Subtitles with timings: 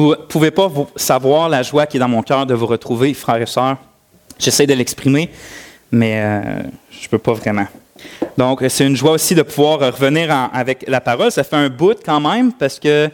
[0.00, 3.12] Vous ne pouvez pas savoir la joie qui est dans mon cœur de vous retrouver,
[3.14, 3.78] frères et sœurs.
[4.38, 5.28] J'essaie de l'exprimer,
[5.90, 7.66] mais euh, je ne peux pas vraiment.
[8.36, 11.32] Donc, c'est une joie aussi de pouvoir revenir avec la parole.
[11.32, 13.10] Ça fait un bout quand même, parce que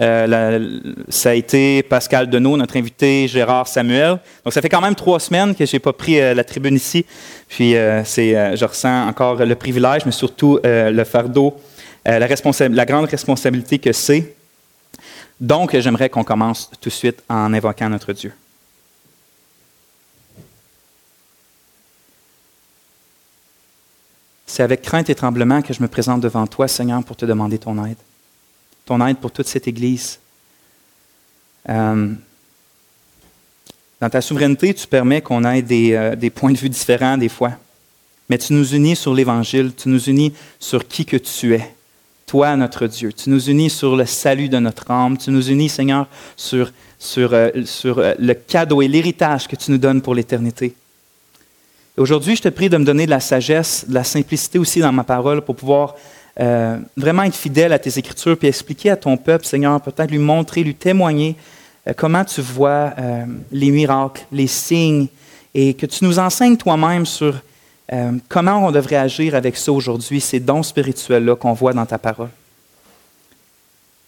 [0.00, 4.18] euh, ça a été Pascal Denot, notre invité, Gérard Samuel.
[4.46, 6.76] Donc, ça fait quand même trois semaines que je n'ai pas pris euh, la tribune
[6.76, 7.04] ici.
[7.50, 7.74] Puis,
[8.06, 11.54] c'est, je ressens encore le privilège, mais surtout le fardeau,
[12.06, 14.34] la grande responsabilité que c'est.
[15.44, 18.32] Donc, j'aimerais qu'on commence tout de suite en invoquant notre Dieu.
[24.46, 27.58] C'est avec crainte et tremblement que je me présente devant toi, Seigneur, pour te demander
[27.58, 27.98] ton aide.
[28.86, 30.18] Ton aide pour toute cette Église.
[31.68, 32.14] Euh,
[34.00, 35.62] dans ta souveraineté, tu permets qu'on ait
[35.94, 37.52] euh, des, points de vue différents des fois.
[38.30, 41.73] Mais tu nous unis sur l'Évangile, tu nous unis sur qui que tu es
[42.34, 43.12] toi, notre Dieu.
[43.12, 45.16] Tu nous unis sur le salut de notre âme.
[45.16, 49.70] Tu nous unis, Seigneur, sur, sur, euh, sur euh, le cadeau et l'héritage que tu
[49.70, 50.74] nous donnes pour l'éternité.
[51.96, 54.90] Aujourd'hui, je te prie de me donner de la sagesse, de la simplicité aussi dans
[54.90, 55.94] ma parole pour pouvoir
[56.40, 60.18] euh, vraiment être fidèle à tes Écritures puis expliquer à ton peuple, Seigneur, peut-être lui
[60.18, 61.36] montrer, lui témoigner
[61.96, 62.94] comment tu vois
[63.52, 65.06] les miracles, les signes
[65.54, 67.34] et que tu nous enseignes toi-même sur
[67.92, 71.98] euh, comment on devrait agir avec ça aujourd'hui, ces dons spirituels-là qu'on voit dans ta
[71.98, 72.30] parole?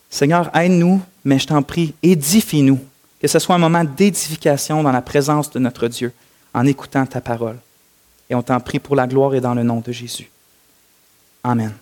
[0.08, 2.80] Seigneur, aide-nous, mais je t'en prie, édifie-nous.
[3.20, 6.12] Que ce soit un moment d'édification dans la présence de notre Dieu,
[6.54, 7.58] en écoutant ta parole.
[8.30, 10.30] Et on t'en prie pour la gloire et dans le nom de Jésus.
[11.44, 11.72] Amen.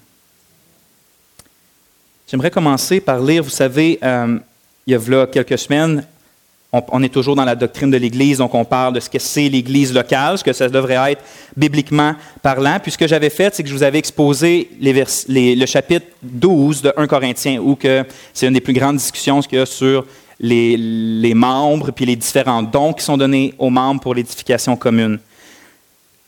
[2.26, 4.38] J'aimerais commencer par lire, vous savez, euh,
[4.86, 6.06] il y a quelques semaines,
[6.91, 9.48] on, est toujours dans la doctrine de l'Église, donc on parle de ce que c'est
[9.48, 11.22] l'Église locale, ce que ça devrait être
[11.56, 12.78] bibliquement parlant.
[12.83, 16.92] Puis ce que j'avais fait, c'est que je vous avais exposé le chapitre 12 de
[16.97, 17.78] 1 Corinthiens, où
[18.33, 20.05] c'est une des plus grandes discussions qu'il y a sur
[20.41, 25.20] les, membres, puis les différents dons qui sont donnés aux membres pour l'édification commune.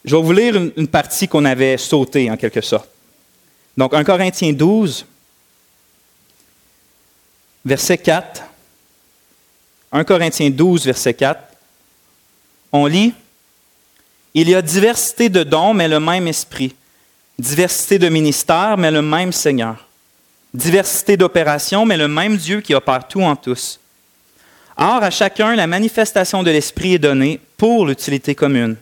[0.05, 2.89] Je vais vous lire une partie qu'on avait sautée, en quelque sorte.
[3.77, 5.05] Donc 1 Corinthiens 12,
[7.65, 8.43] verset 4.
[9.93, 11.41] 1 Corinthiens 12, verset 4,
[12.73, 13.15] on lit,
[14.35, 16.75] Il y a diversité de dons, mais le même esprit.
[17.39, 19.87] Diversité de ministères, mais le même Seigneur.
[20.53, 23.79] Diversité d'opérations, mais le même Dieu qui opère tout en tous.
[24.77, 28.77] Or, à chacun, la manifestation de l'Esprit est donnée pour l'utilité commune.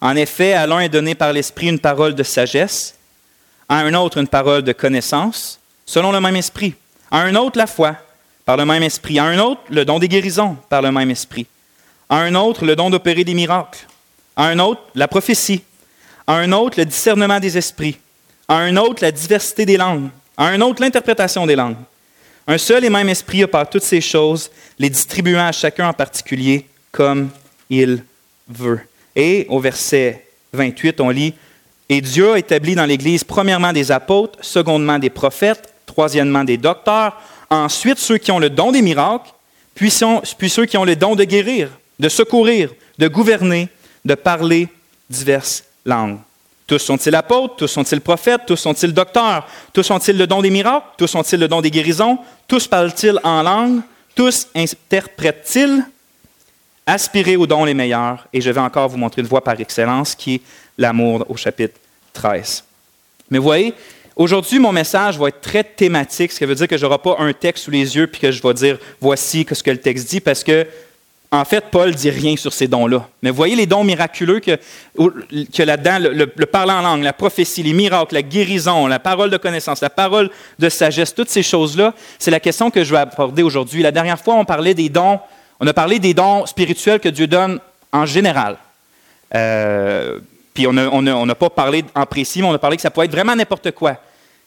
[0.00, 2.94] En effet, à l'un est donné par l'Esprit une parole de sagesse,
[3.68, 6.74] à un autre une parole de connaissance, selon le même Esprit,
[7.10, 7.96] à un autre la foi,
[8.46, 9.18] par le même esprit.
[9.18, 11.46] À un autre, le don des guérisons, par le même esprit.
[12.08, 13.80] À un autre, le don d'opérer des miracles.
[14.36, 15.62] À un autre, la prophétie.
[16.26, 17.98] À un autre, le discernement des esprits.
[18.48, 20.08] À un autre, la diversité des langues.
[20.36, 21.76] À un autre, l'interprétation des langues.
[22.46, 26.66] Un seul et même esprit opère toutes ces choses, les distribuant à chacun en particulier
[26.92, 27.30] comme
[27.68, 28.04] il
[28.48, 28.80] veut.
[29.16, 31.34] Et au verset 28, on lit
[31.88, 37.20] Et Dieu a établi dans l'Église premièrement des apôtres, secondement des prophètes, troisièmement des docteurs,
[37.50, 39.30] Ensuite, ceux qui ont le don des miracles,
[39.74, 41.68] puis, ceux qui ont le don de guérir,
[41.98, 43.68] de secourir, de gouverner,
[44.04, 44.68] de parler
[45.08, 46.18] diverses langues.
[46.66, 50.86] Tous sont-ils apôtres, tous sont-ils prophètes, tous sont-ils docteurs, tous sont-ils le don des miracles,
[50.96, 52.18] tous sont-ils le don des guérisons,
[52.48, 53.82] tous parlent-ils en langue,
[54.14, 55.84] tous interprètent-ils?
[56.86, 60.14] Aspirez aux dons les meilleurs, et je vais encore vous montrer une voie par excellence
[60.14, 60.40] qui est
[60.78, 61.78] l'amour au chapitre
[62.14, 62.64] 13.
[63.30, 63.74] Mais voyez,
[64.16, 67.16] Aujourd'hui, mon message va être très thématique, ce qui veut dire que je n'aurai pas
[67.18, 70.08] un texte sous les yeux puis que je vais dire voici ce que le texte
[70.08, 70.66] dit, parce que,
[71.30, 73.06] en fait, Paul dit rien sur ces dons-là.
[73.20, 74.58] Mais voyez les dons miraculeux que,
[74.96, 79.28] que là-dedans, le, le, parler en langue, la prophétie, les miracles, la guérison, la parole
[79.28, 83.00] de connaissance, la parole de sagesse, toutes ces choses-là, c'est la question que je vais
[83.00, 83.82] aborder aujourd'hui.
[83.82, 85.20] La dernière fois, on parlait des dons,
[85.60, 87.60] on a parlé des dons spirituels que Dieu donne
[87.92, 88.56] en général.
[89.34, 90.20] Euh,
[90.54, 93.12] puis on n'a pas parlé en précis, mais on a parlé que ça pouvait être
[93.12, 93.98] vraiment n'importe quoi.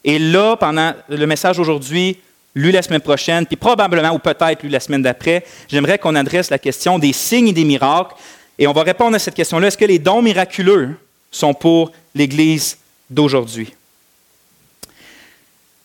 [0.03, 2.17] Et là, pendant le message aujourd'hui,
[2.55, 6.49] lu la semaine prochaine, puis probablement ou peut-être lu la semaine d'après, j'aimerais qu'on adresse
[6.49, 8.15] la question des signes et des miracles.
[8.57, 9.67] Et on va répondre à cette question-là.
[9.67, 10.95] Est-ce que les dons miraculeux
[11.31, 12.77] sont pour l'Église
[13.09, 13.73] d'aujourd'hui?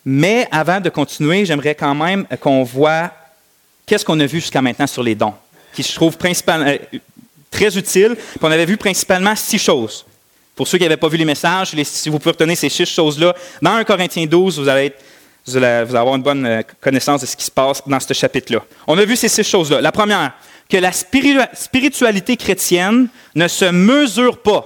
[0.05, 3.11] Mais avant de continuer, j'aimerais quand même qu'on voit
[3.87, 5.35] qu'est-ce qu'on a vu jusqu'à maintenant sur les dons,
[5.73, 6.79] qui je trouve principalement euh,
[7.51, 8.17] très utile.
[8.43, 10.05] on avait vu principalement six choses.
[10.55, 13.35] Pour ceux qui n'avaient pas vu les messages, si vous pouvez retenir ces six choses-là,
[13.61, 14.93] dans 1 Corinthiens 12, vous allez,
[15.47, 18.61] vous allez avoir une bonne euh, connaissance de ce qui se passe dans ce chapitre-là.
[18.87, 19.81] On a vu ces six choses-là.
[19.81, 20.33] La première,
[20.69, 24.65] que la spiritualité chrétienne ne se mesure pas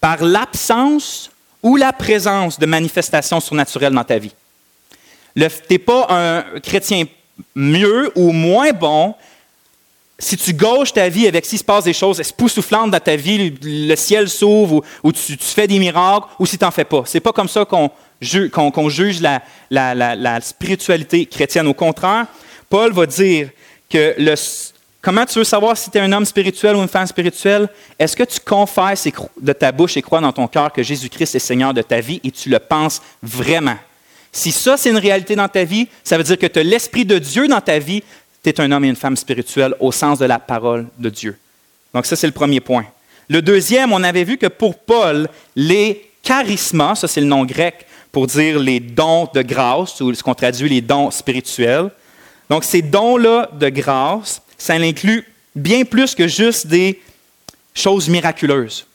[0.00, 1.30] par l'absence
[1.62, 4.34] ou la présence de manifestations surnaturelles dans ta vie.
[5.36, 7.04] Tu n'es pas un chrétien
[7.54, 9.14] mieux ou moins bon,
[10.18, 13.52] si tu gauches ta vie avec s'il se passe des choses époustouflantes dans ta vie,
[13.62, 17.02] le ciel s'ouvre ou, tu, fais des miracles, ou si tu n'en fais pas.
[17.06, 17.90] C'est pas comme ça qu'on
[18.20, 21.66] juge la, spiritualité chrétienne.
[21.66, 22.26] Au contraire,
[22.68, 23.50] Paul va dire
[23.90, 24.14] que
[25.02, 27.68] comment tu veux savoir si tu es un homme spirituel ou une femme spirituelle?
[27.98, 29.08] Est-ce que tu confesses
[29.40, 32.20] de ta bouche et crois dans ton cœur que Jésus-Christ est Seigneur de ta vie
[32.22, 33.76] et tu le penses vraiment?
[34.36, 37.04] Si ça, c'est une réalité dans ta vie, ça veut dire que tu as l'Esprit
[37.04, 38.02] de Dieu dans ta vie,
[38.52, 41.38] tu un homme et une femme spirituelle au sens de la parole de Dieu.
[41.92, 42.84] Donc ça, c'est le premier point.
[43.28, 47.86] Le deuxième, on avait vu que pour Paul, les charismas, ça c'est le nom grec
[48.12, 51.90] pour dire les dons de grâce, ou ce qu'on traduit les dons spirituels.
[52.48, 57.00] Donc ces dons-là de grâce, ça inclut bien plus que juste des
[57.74, 58.86] choses miraculeuses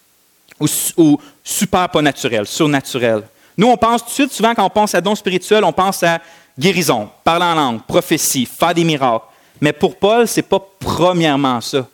[0.60, 0.68] ou,
[0.98, 3.24] ou super pas naturelles, surnaturelles.
[3.58, 6.02] Nous, on pense tout de suite, souvent quand on pense à dons spirituels, on pense
[6.04, 6.20] à
[6.58, 9.26] guérison, parler en langue, prophétie, faire des miracles.
[9.62, 11.88] Mais pour Paul, ce n'est pas premièrement ça.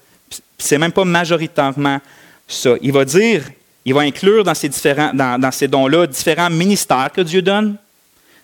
[0.57, 1.99] C'est même pas majoritairement
[2.47, 2.71] ça.
[2.81, 3.43] Il va dire,
[3.85, 7.75] il va inclure dans ces, différents, dans, ces dons-là différents ministères que Dieu donne,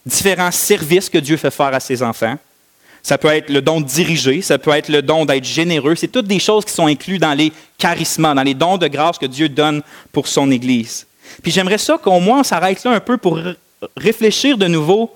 [0.06, 2.38] différents services que Dieu fait faire à ses enfants.
[3.04, 5.96] Ça peut être le don de diriger, ça peut être le don d'être généreux.
[5.96, 9.18] C'est toutes des choses qui sont incluses dans les charismes, dans les dons de grâce
[9.18, 9.82] que Dieu donne
[10.12, 11.08] pour son Église.
[11.42, 13.40] Puis j'aimerais ça qu'au moins on s'arrête là un peu pour
[13.98, 15.12] réfléchir de nouveau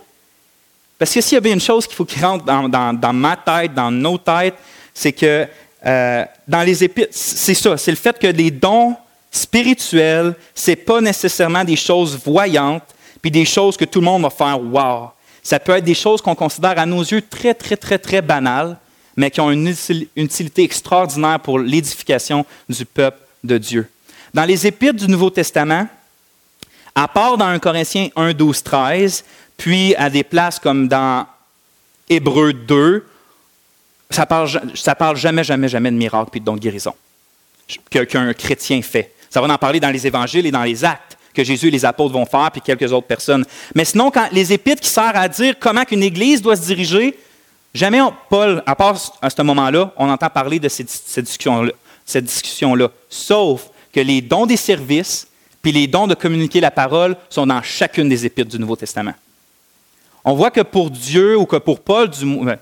[0.97, 3.92] parce que s'il y avait une chose qu'il faut qu'il rentre dans, ma tête, dans
[3.92, 4.56] nos têtes,
[4.94, 5.47] c'est que
[5.86, 8.95] euh, dans les épîtres, c'est ça, c'est le fait que les dons
[9.30, 12.83] spirituels, ce n'est pas nécessairement des choses voyantes,
[13.21, 15.09] puis des choses que tout le monde va faire wow.
[15.44, 18.77] Ça peut être des choses qu'on considère à nos yeux très, très, très, très banales,
[19.15, 19.74] mais qui ont une
[20.15, 23.89] utilité extraordinaire pour l'édification du peuple de Dieu.
[24.33, 25.88] Dans les épîtres du Nouveau Testament,
[26.95, 29.24] à part dans 1 Corinthiens 1, 12, 13,
[29.57, 31.25] puis à des places comme dans
[32.10, 33.06] Hébreu 2,
[34.10, 34.50] ça parle,
[34.98, 36.94] parle jamais, jamais, jamais de miracle puis de don de guérison
[37.90, 39.13] qu'un chrétien fait.
[39.30, 41.84] Ça va en parler dans les évangiles et dans les actes que Jésus et les
[41.84, 43.44] apôtres vont faire, puis quelques autres personnes.
[43.74, 47.18] Mais sinon, quand les épîtres qui servent à dire comment qu'une église doit se diriger,
[47.74, 48.00] jamais
[48.30, 51.72] Paul, à part à ce moment-là, on entend parler de cette, cette discussion-là.
[52.06, 52.90] Cette discussion-là.
[53.10, 55.28] Sauf que les dons des services,
[55.62, 59.16] puis les dons de communiquer la parole sont dans chacune des épîtres du Nouveau Testament
[60.25, 62.57] on voit que pour Dieu ou que pour Paul, ben,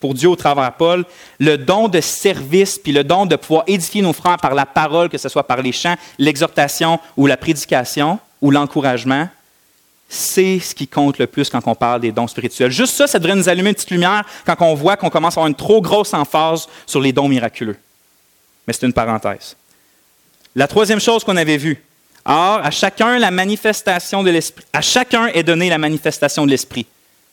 [0.00, 1.04] pour Dieu au travers Paul,
[1.38, 5.08] le don de service, puis le don de pouvoir édifier nos frères par la parole,
[5.08, 9.28] que ce soit par les chants, l'exhortation ou la prédication ou l'encouragement,
[10.08, 12.70] c'est ce qui compte le plus quand on parle des dons spirituels.
[12.70, 15.40] Juste ça, ça devrait nous allumer une petite lumière quand on voit qu'on commence à
[15.40, 17.76] avoir une trop grosse emphase sur les dons miraculeux.
[18.66, 19.56] Mais c'est une parenthèse.
[20.54, 21.82] La troisième chose qu'on avait vue,
[22.24, 26.86] Or, à chacun la manifestation de l'esprit, à chacun est donnée la manifestation de l'esprit.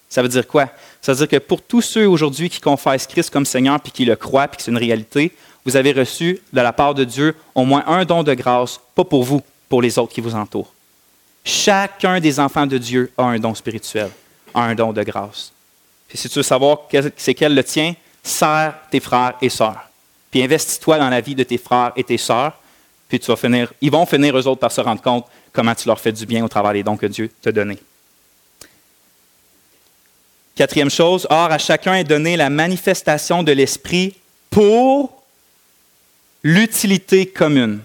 [0.10, 0.70] Ça veut dire quoi?
[1.02, 4.06] Ça veut dire que pour tous ceux aujourd'hui qui confessent Christ comme Seigneur puis qui
[4.06, 5.32] le croient puis que c'est une réalité,
[5.66, 9.04] vous avez reçu de la part de Dieu au moins un don de grâce, pas
[9.04, 10.74] pour vous, pour les autres qui vous entourent.
[11.44, 14.10] Chacun des enfants de Dieu a un don spirituel,
[14.54, 15.54] a un don de grâce.
[16.08, 16.80] Puis si tu veux savoir
[17.16, 19.90] c'est quel le tien, sers tes frères et sœurs.
[20.32, 22.60] Puis investis-toi dans la vie de tes frères et tes sœurs,
[23.08, 25.88] puis tu vas finir, ils vont finir eux autres par se rendre compte comment tu
[25.88, 27.80] leur fais du bien au travers des dons que Dieu t'a donnés.
[30.60, 34.18] Quatrième chose, or à chacun est donné la manifestation de l'Esprit
[34.50, 35.24] pour
[36.44, 37.80] l'utilité commune.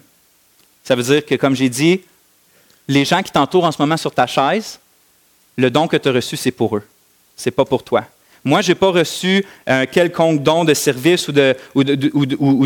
[0.83, 2.00] Ça veut dire que, comme j'ai dit,
[2.88, 4.81] les gens qui t'entourent en ce moment sur ta chaise,
[5.57, 6.83] le don que tu as reçu, c'est pour eux.
[7.37, 8.07] Ce n'est pas pour toi.
[8.43, 11.85] Moi, je n'ai pas reçu un quelconque don de service ou de, ou,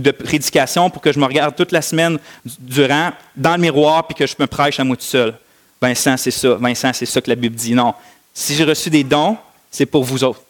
[0.00, 2.18] de, prédication pour que je me regarde toute la semaine
[2.60, 5.34] durant dans le miroir puis que je me prêche à moi tout seul.
[5.82, 6.54] Vincent, c'est ça.
[6.54, 7.74] Vincent, c'est ça que la Bible dit.
[7.74, 7.92] Non.
[8.32, 9.36] Si j'ai reçu des dons,
[9.70, 10.42] c'est pour vous autres.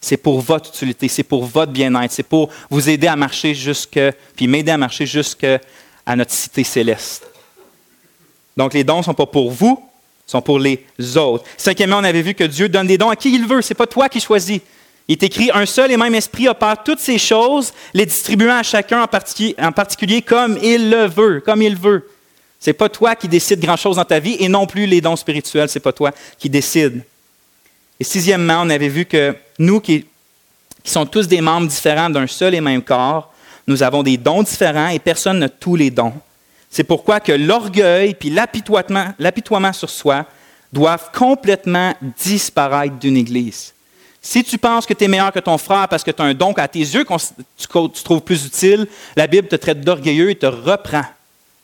[0.00, 3.98] C'est pour votre utilité, c'est pour votre bien-être, c'est pour vous aider à marcher jusque,
[4.36, 5.60] puis m'aider à marcher jusqu'à
[6.14, 7.26] notre cité céleste.
[8.56, 9.82] Donc les dons ne sont pas pour vous,
[10.26, 10.84] sont pour les
[11.16, 11.44] autres.
[11.56, 13.62] Cinquièmement, on avait vu que Dieu donne des dons à qui il veut.
[13.62, 14.60] Ce n'est pas toi qui choisis.
[15.06, 18.62] Il est écrit un seul et même esprit opère toutes ces choses, les distribuant à
[18.62, 22.08] chacun en particulier, en particulier comme il le veut, comme il veut.
[22.58, 25.16] Ce n'est pas toi qui décides grand-chose dans ta vie et non plus les dons
[25.16, 27.02] spirituels, ce n'est pas toi qui décides.
[28.00, 30.06] Et sixièmement, on avait vu que nous qui,
[30.84, 33.32] sommes tous des membres différents d'un seul et même corps,
[33.66, 36.12] nous avons des dons différents et personne n'a tous les dons.
[36.70, 40.26] C'est pourquoi que l'orgueil puis l'apitoiement sur soi
[40.72, 43.72] doivent complètement disparaître d'une Église.
[44.20, 46.34] Si tu penses que tu es meilleur que ton frère parce que tu as un
[46.34, 48.86] don à tes yeux tu, tu trouves plus utile,
[49.16, 51.04] la Bible te traite d'orgueilleux et te reprend.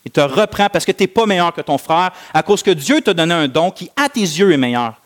[0.05, 2.71] Il te reprend parce que tu n'es pas meilleur que ton frère à cause que
[2.71, 5.00] Dieu t'a donné un don qui, à tes yeux, est meilleur.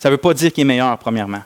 [0.00, 1.42] Ça ne veut pas dire qu'il est meilleur, premièrement.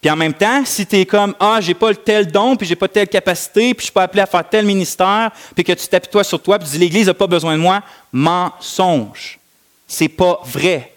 [0.00, 2.76] Puis en même temps, si tu es comme Ah, j'ai pas tel don, puis j'ai
[2.76, 5.86] pas telle capacité, puis je suis pas appelé à faire tel ministère, puis que tu
[6.10, 9.38] toi sur toi, puis tu dis l'Église n'a pas besoin de moi, mensonge.
[9.86, 10.92] C'est pas vrai.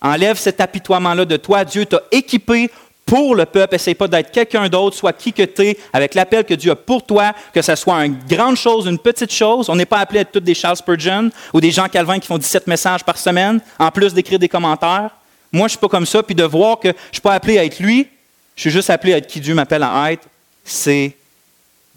[0.00, 1.64] Enlève cet apitoiement-là de toi.
[1.64, 2.70] Dieu t'a équipé
[3.06, 3.76] pour le peuple.
[3.76, 6.76] Essaye pas d'être quelqu'un d'autre, soit qui que tu es, avec l'appel que Dieu a
[6.76, 9.68] pour toi, que ce soit une grande chose, une petite chose.
[9.68, 12.26] On n'est pas appelé à être tous des Charles Spurgeon ou des Jean Calvin qui
[12.26, 15.10] font 17 messages par semaine, en plus d'écrire des commentaires.
[15.52, 16.22] Moi, je ne suis pas comme ça.
[16.22, 18.08] Puis de voir que je ne suis pas appelé à être lui,
[18.56, 20.26] je suis juste appelé à être qui Dieu m'appelle à être,
[20.64, 21.16] c'est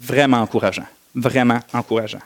[0.00, 0.86] vraiment encourageant.
[1.14, 2.20] Vraiment encourageant.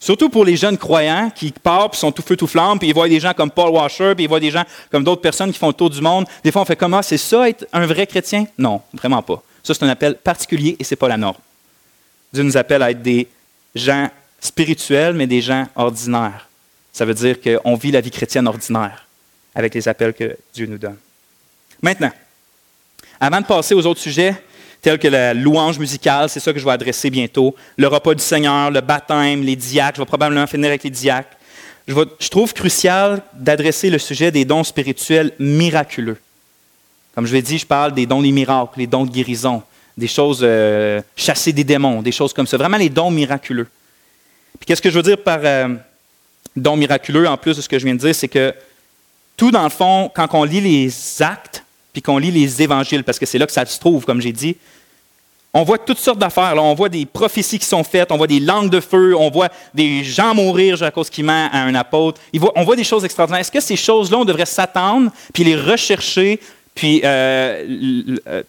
[0.00, 2.94] Surtout pour les jeunes croyants qui partent, puis sont tout feu, tout flamme, puis ils
[2.94, 5.58] voient des gens comme Paul Washer, puis ils voient des gens comme d'autres personnes qui
[5.58, 6.26] font le tour du monde.
[6.44, 7.02] Des fois, on fait comment?
[7.02, 8.46] C'est ça être un vrai chrétien?
[8.56, 9.42] Non, vraiment pas.
[9.62, 11.36] Ça, c'est un appel particulier et ce n'est pas la norme.
[12.32, 13.26] Dieu nous appelle à être des
[13.74, 14.08] gens
[14.40, 16.48] spirituels, mais des gens ordinaires.
[16.92, 19.07] Ça veut dire qu'on vit la vie chrétienne ordinaire
[19.58, 20.96] avec les appels que Dieu nous donne.
[21.82, 22.12] Maintenant,
[23.18, 24.40] avant de passer aux autres sujets,
[24.80, 28.22] tels que la louange musicale, c'est ça que je vais adresser bientôt, le repas du
[28.22, 31.36] Seigneur, le baptême, les diacres, je vais probablement finir avec les diacres.
[31.88, 36.18] Je, trouve crucial d'adresser le sujet des dons spirituels miraculeux.
[37.16, 39.62] Comme je l'ai dit, je parle des dons des miracles, les dons de guérison,
[39.96, 42.56] des choses euh, chasser des démons, des choses comme ça.
[42.56, 43.66] Vraiment les dons miraculeux.
[44.60, 45.74] Puis qu'est-ce que je veux dire par euh,
[46.54, 48.54] dons miraculeux, en plus de ce que je viens de dire, c'est que
[49.38, 53.18] tout, dans le fond, quand on lit les actes, puis qu'on lit les évangiles, parce
[53.18, 54.56] que c'est là que ça se trouve, comme j'ai dit,
[55.54, 56.54] on voit toutes sortes d'affaires.
[56.56, 59.48] On voit des prophéties qui sont faites, on voit des langues de feu, on voit
[59.72, 62.20] des gens mourir à cause qu'ils mentent à un apôtre.
[62.54, 63.40] On voit des choses extraordinaires.
[63.40, 66.38] Est-ce que ces choses-là, on devrait s'attendre, puis les rechercher,
[66.74, 68.42] puis, euh, euh,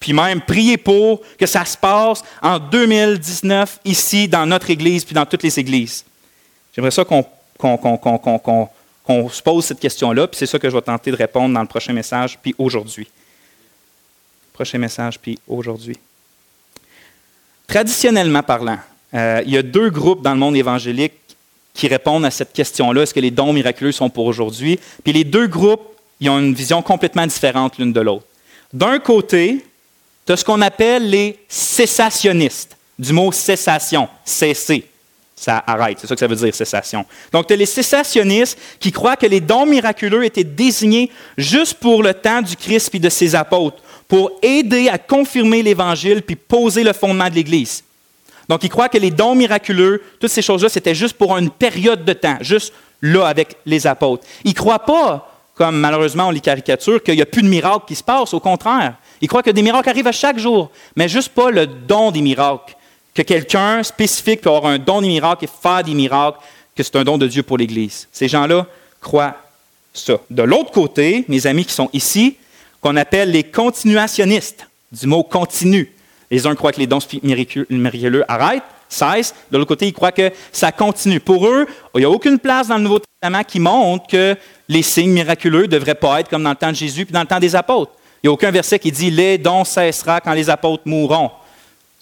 [0.00, 5.14] puis, même prier pour que ça se passe en 2019 ici, dans notre Église, puis
[5.14, 6.04] dans toutes les églises?
[6.74, 7.26] J'aimerais ça qu'on
[9.12, 11.60] qu'on se pose cette question-là, puis c'est ça que je vais tenter de répondre dans
[11.60, 13.08] le prochain message, puis aujourd'hui.
[14.52, 15.96] Prochain message, puis aujourd'hui.
[17.66, 18.78] Traditionnellement parlant,
[19.14, 21.12] euh, il y a deux groupes dans le monde évangélique
[21.74, 24.78] qui répondent à cette question-là, est-ce que les dons miraculeux sont pour aujourd'hui?
[25.04, 28.26] Puis les deux groupes, ils ont une vision complètement différente l'une de l'autre.
[28.72, 29.64] D'un côté,
[30.26, 34.86] tu as ce qu'on appelle les cessationnistes, du mot cessation, cesser
[35.42, 35.98] ça arrête.
[36.00, 37.04] C'est ça que ça veut dire, cessation.
[37.32, 42.02] Donc, tu as les cessationnistes qui croient que les dons miraculeux étaient désignés juste pour
[42.02, 46.84] le temps du Christ et de ses apôtres, pour aider à confirmer l'Évangile puis poser
[46.84, 47.82] le fondement de l'Église.
[48.48, 52.04] Donc, ils croient que les dons miraculeux, toutes ces choses-là, c'était juste pour une période
[52.04, 54.24] de temps, juste là avec les apôtres.
[54.44, 57.86] Ils ne croient pas, comme malheureusement on les caricature, qu'il n'y a plus de miracles
[57.88, 58.32] qui se passent.
[58.32, 61.66] Au contraire, ils croient que des miracles arrivent à chaque jour, mais juste pas le
[61.66, 62.76] don des miracles
[63.14, 66.38] que quelqu'un spécifique peut avoir un don des miracles et faire des miracles,
[66.74, 68.08] que c'est un don de Dieu pour l'Église.
[68.12, 68.66] Ces gens-là
[69.00, 69.36] croient
[69.92, 70.14] ça.
[70.30, 72.36] De l'autre côté, mes amis qui sont ici,
[72.80, 75.92] qu'on appelle les continuationnistes, du mot continu.
[76.30, 79.34] Les uns croient que les dons miraculeux arrêtent, cessent.
[79.50, 81.20] De l'autre côté, ils croient que ça continue.
[81.20, 84.36] Pour eux, il n'y a aucune place dans le Nouveau Testament qui montre que
[84.68, 87.20] les signes miraculeux ne devraient pas être comme dans le temps de Jésus puis dans
[87.20, 87.92] le temps des apôtres.
[88.22, 91.30] Il n'y a aucun verset qui dit les dons cessera quand les apôtres mourront.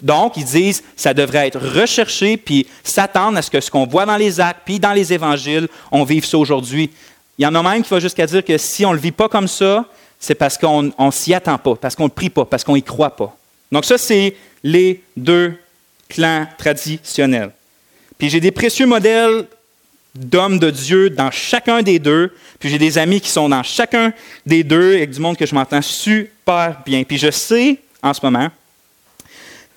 [0.03, 4.07] Donc, ils disent, ça devrait être recherché, puis s'attendre à ce que ce qu'on voit
[4.07, 6.91] dans les actes, puis dans les évangiles, on vive ça aujourd'hui.
[7.39, 9.13] Il y en a même qui va jusqu'à dire que si on ne le vit
[9.13, 9.85] pas comme ça,
[10.19, 12.83] c'est parce qu'on ne s'y attend pas, parce qu'on ne prie pas, parce qu'on n'y
[12.83, 13.35] croit pas.
[13.73, 15.55] Donc ça, c'est les deux
[16.09, 17.51] clans traditionnels.
[18.19, 19.47] Puis j'ai des précieux modèles
[20.15, 22.35] d'hommes de Dieu dans chacun des deux.
[22.59, 24.13] Puis j'ai des amis qui sont dans chacun
[24.45, 27.05] des deux, avec du monde que je m'entends super bien.
[27.05, 28.49] Puis je sais, en ce moment,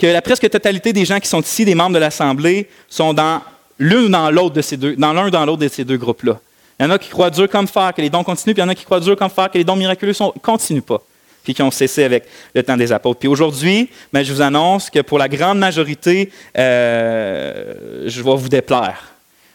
[0.03, 3.41] que la presque totalité des gens qui sont ici, des membres de l'Assemblée, sont dans
[3.79, 6.41] l'un ou dans l'autre de ces deux, dans l'un dans l'autre de ces deux groupes-là.
[6.77, 8.65] Il y en a qui croient dur comme fer que les dons continuent, puis il
[8.65, 11.01] y en a qui croient dur comme fer que les dons miraculeux ne continuent pas,
[11.45, 13.21] puis qui ont cessé avec le temps des apôtres.
[13.21, 18.49] Puis aujourd'hui, ben, je vous annonce que pour la grande majorité, euh, je vais vous
[18.49, 19.13] déplaire,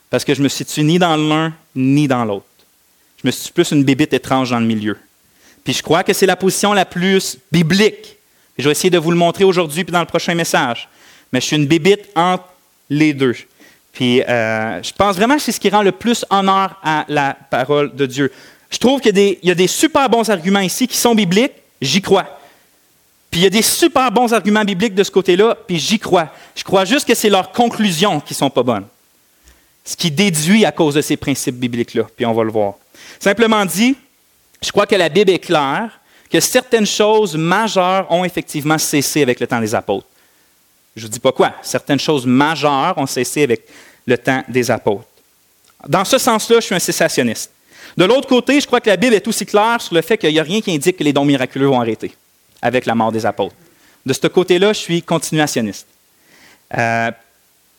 [0.09, 2.47] parce que je me situe ni dans l'un ni dans l'autre.
[3.23, 4.97] Je me suis plus une bébite étrange dans le milieu.
[5.62, 8.17] Puis je crois que c'est la position la plus biblique
[8.58, 10.88] je vais essayer de vous le montrer aujourd'hui puis dans le prochain message.
[11.32, 12.44] Mais je suis une bébite entre
[12.90, 13.36] les deux.
[13.92, 17.36] Puis euh, je pense vraiment que c'est ce qui rend le plus honneur à la
[17.50, 18.32] parole de Dieu.
[18.70, 22.38] Je trouve qu'il y, a des super bons arguments ici qui sont bibliques, j'y crois.
[23.30, 26.28] Puis il y a des super bons arguments bibliques de ce côté-là, puis j'y crois.
[26.54, 28.86] Je crois juste que c'est leurs conclusions qui ne sont pas bonnes.
[29.84, 32.74] Ce qui déduit à cause de ces principes bibliques-là, puis on va le voir.
[33.18, 33.96] Simplement dit,
[34.62, 35.98] je crois que la Bible est claire,
[36.30, 40.06] que certaines choses majeures ont effectivement cessé avec le temps des apôtres.
[40.97, 41.52] Je ne dis pas quoi.
[41.62, 43.62] Certaines choses majeures ont cessé avec
[44.06, 45.04] le temps des apôtres.
[45.87, 47.50] Dans ce sens-là, je suis un cessationniste.
[47.97, 50.32] De l'autre côté, je crois que la Bible est aussi claire sur le fait qu'il
[50.32, 52.12] n'y a rien qui indique que les dons miraculeux vont arrêter.
[52.61, 53.54] avec la mort des apôtres.
[54.04, 55.87] De ce côté-là, je suis continuationniste.
[56.76, 57.12] Euh,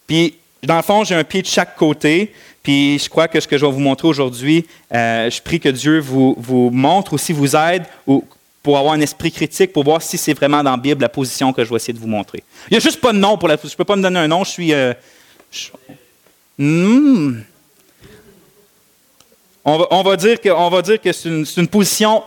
[0.07, 2.33] puis, dans le fond, j'ai un pied de chaque côté.
[2.63, 5.67] Puis, je crois que ce que je vais vous montrer aujourd'hui, euh, je prie que
[5.67, 8.23] Dieu vous, vous montre aussi, vous aide ou,
[8.61, 11.53] pour avoir un esprit critique, pour voir si c'est vraiment dans la Bible la position
[11.53, 12.43] que je vais essayer de vous montrer.
[12.69, 14.19] Il n'y a juste pas de nom pour la Je ne peux pas me donner
[14.19, 14.43] un nom.
[14.43, 14.73] Je suis.
[14.73, 14.93] Euh,
[16.57, 17.39] hmm.
[19.63, 22.23] on, va, dire que, on va dire que c'est une, position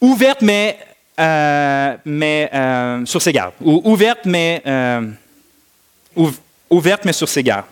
[0.00, 0.78] ouverte, mais,
[1.18, 3.54] euh, mais euh, sur ses gardes.
[3.60, 4.62] Ou, ouverte, mais,
[6.70, 7.66] ouverte, mais sur ses gardes.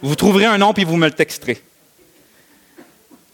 [0.00, 1.60] Vous trouverez un nom, puis vous me le texterez.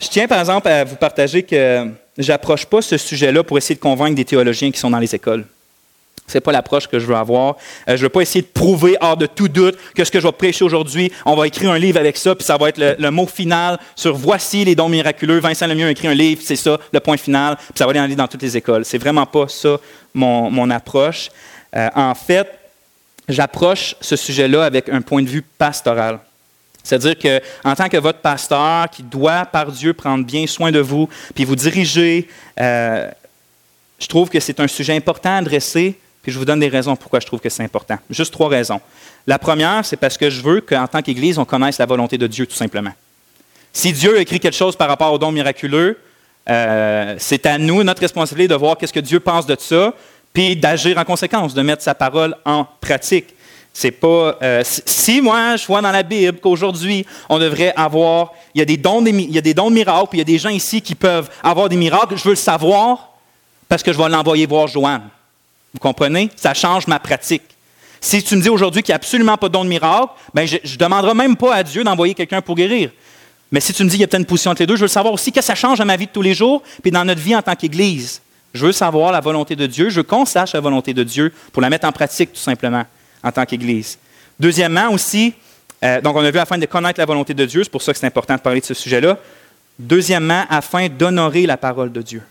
[0.01, 3.81] Je tiens par exemple à vous partager que j'approche pas ce sujet-là pour essayer de
[3.81, 5.45] convaincre des théologiens qui sont dans les écoles.
[6.27, 7.57] Ce n'est pas l'approche que je veux avoir.
[7.89, 10.21] Euh, je ne veux pas essayer de prouver hors de tout doute que ce que
[10.21, 12.79] je vais prêcher aujourd'hui, on va écrire un livre avec ça, puis ça va être
[12.79, 15.39] le, mot final sur voici les dons miraculeux.
[15.39, 18.17] Vincent Lemieux a écrit un livre, c'est ça, le point final, puis ça va aller
[18.17, 18.87] dans toutes les écoles.
[18.87, 19.77] C'est vraiment pas ça
[20.15, 21.31] mon, approche.
[21.77, 22.49] Euh, en fait,
[23.29, 26.21] j'approche ce sujet-là avec un point de vue pastoral.
[26.85, 31.09] C'est-à-dire qu'en tant que votre pasteur qui doit, par Dieu, prendre bien soin de vous,
[31.35, 32.29] puis vous diriger,
[32.61, 33.11] euh,
[33.99, 36.95] je trouve que c'est un sujet important à adresser, puis je vous donne des raisons
[36.95, 37.99] pourquoi je trouve que c'est important.
[38.11, 38.81] Juste trois raisons.
[39.27, 42.27] La première, c'est parce que je veux qu'en tant qu'Église, on connaisse la volonté de
[42.27, 42.93] Dieu, tout simplement.
[43.73, 45.99] Si Dieu écrit quelque chose par rapport au don miraculeux,
[46.51, 49.95] euh, c'est à nous, notre responsabilité, de voir qu'est-ce que Dieu pense de ça,
[50.35, 53.34] puis d'agir en conséquence, de mettre sa parole en pratique.
[53.77, 54.39] C'est pas.
[54.41, 58.33] Euh, si moi, je vois dans la Bible qu'aujourd'hui, on devrait avoir.
[58.55, 60.81] Il y, a des dons il de miracles, puis il y a des gens ici
[60.81, 63.11] qui peuvent avoir des miracles, je veux le savoir
[63.69, 65.03] parce que je vais l'envoyer voir Joanne.
[65.73, 66.31] Vous comprenez?
[66.37, 67.43] Ça change ma pratique.
[68.01, 70.47] Si tu me dis aujourd'hui qu'il n'y a absolument pas de don de miracle, ben
[70.47, 72.91] je ne demanderai même pas à Dieu d'envoyer quelqu'un pour guérir.
[73.51, 74.83] Mais si tu me dis qu'il y a peut-être une position entre les deux, je
[74.83, 77.05] veux savoir aussi que ça change dans ma vie de tous les jours, puis dans
[77.05, 78.23] notre vie en tant qu'Église.
[78.53, 81.33] Je veux savoir la volonté de Dieu, je veux qu'on sache la volonté de Dieu
[81.53, 82.85] pour la mettre en pratique, tout simplement
[83.25, 83.99] en tant qu'Église.
[84.39, 85.35] Deuxièmement aussi,
[85.83, 87.93] euh, donc on a vu afin de connaître la volonté de Dieu, c'est pour ça
[87.93, 89.19] que c'est important de parler de ce sujet-là.
[89.79, 92.23] Deuxièmement, afin d'honorer la parole de Dieu.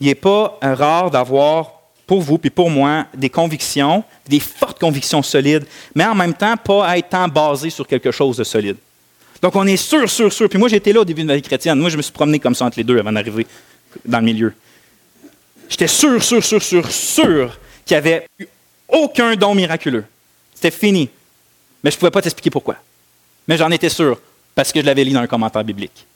[0.00, 1.72] Il n'est pas rare d'avoir
[2.06, 6.56] pour vous puis pour moi des convictions, des fortes convictions solides, mais en même temps
[6.56, 8.76] pas être basé sur quelque chose de solide.
[9.42, 10.48] Donc on est sûr, sûr, sûr.
[10.48, 11.78] Puis moi j'étais là au début de ma vie chrétienne.
[11.78, 13.46] Moi je me suis promené comme ça entre les deux avant d'arriver
[14.04, 14.52] dans le milieu.
[15.68, 18.26] J'étais sûr, sûr, sûr, sûr, sûr qu'il y avait
[18.92, 20.04] aucun don miraculeux.
[20.54, 21.08] C'était fini.
[21.82, 22.76] Mais je ne pouvais pas t'expliquer pourquoi.
[23.48, 24.20] Mais j'en étais sûr,
[24.54, 26.06] parce que je l'avais lu dans un commentaire biblique.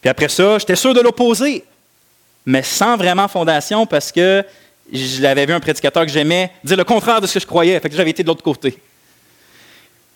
[0.00, 1.64] Puis après ça, j'étais sûr de l'opposer,
[2.44, 4.44] mais sans vraiment fondation, parce que
[4.92, 7.80] je l'avais vu un prédicateur que j'aimais dire le contraire de ce que je croyais,
[7.80, 8.78] fait que j'avais été de l'autre côté.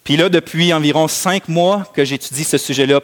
[0.05, 3.00] Puis là, depuis environ cinq mois que j'étudie ce sujet-là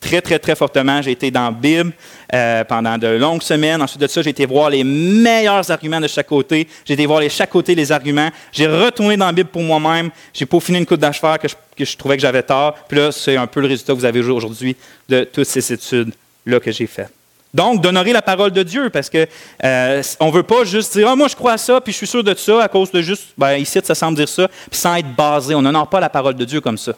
[0.00, 1.02] très, très, très fortement.
[1.02, 1.92] J'ai été dans la Bible
[2.32, 3.82] euh, pendant de longues semaines.
[3.82, 6.68] Ensuite de ça, j'ai été voir les meilleurs arguments de chaque côté.
[6.84, 8.30] J'ai été voir les chaque côté les arguments.
[8.52, 10.10] J'ai retourné dans la Bible pour moi-même.
[10.32, 12.74] J'ai peaufiné une coupe d'acheveur que que je trouvais que j'avais tort.
[12.88, 14.76] Puis là, c'est un peu le résultat que vous avez aujourd'hui
[15.08, 17.12] de toutes ces études-là que j'ai faites.
[17.54, 19.26] Donc, d'honorer la parole de Dieu, parce que
[19.64, 22.06] euh, on veut pas juste dire ah, moi je crois à ça, puis je suis
[22.06, 24.96] sûr de ça à cause de juste ben, ici ça semble dire ça, puis sans
[24.96, 25.54] être basé.
[25.54, 26.92] On n'honore pas la parole de Dieu comme ça.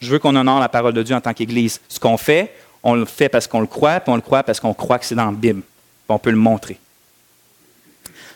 [0.00, 1.80] Je veux qu'on honore la parole de Dieu en tant qu'Église.
[1.88, 4.60] Ce qu'on fait, on le fait parce qu'on le croit, puis on le croit parce
[4.60, 5.62] qu'on croit que c'est dans la Bible.
[6.08, 6.78] on peut le montrer.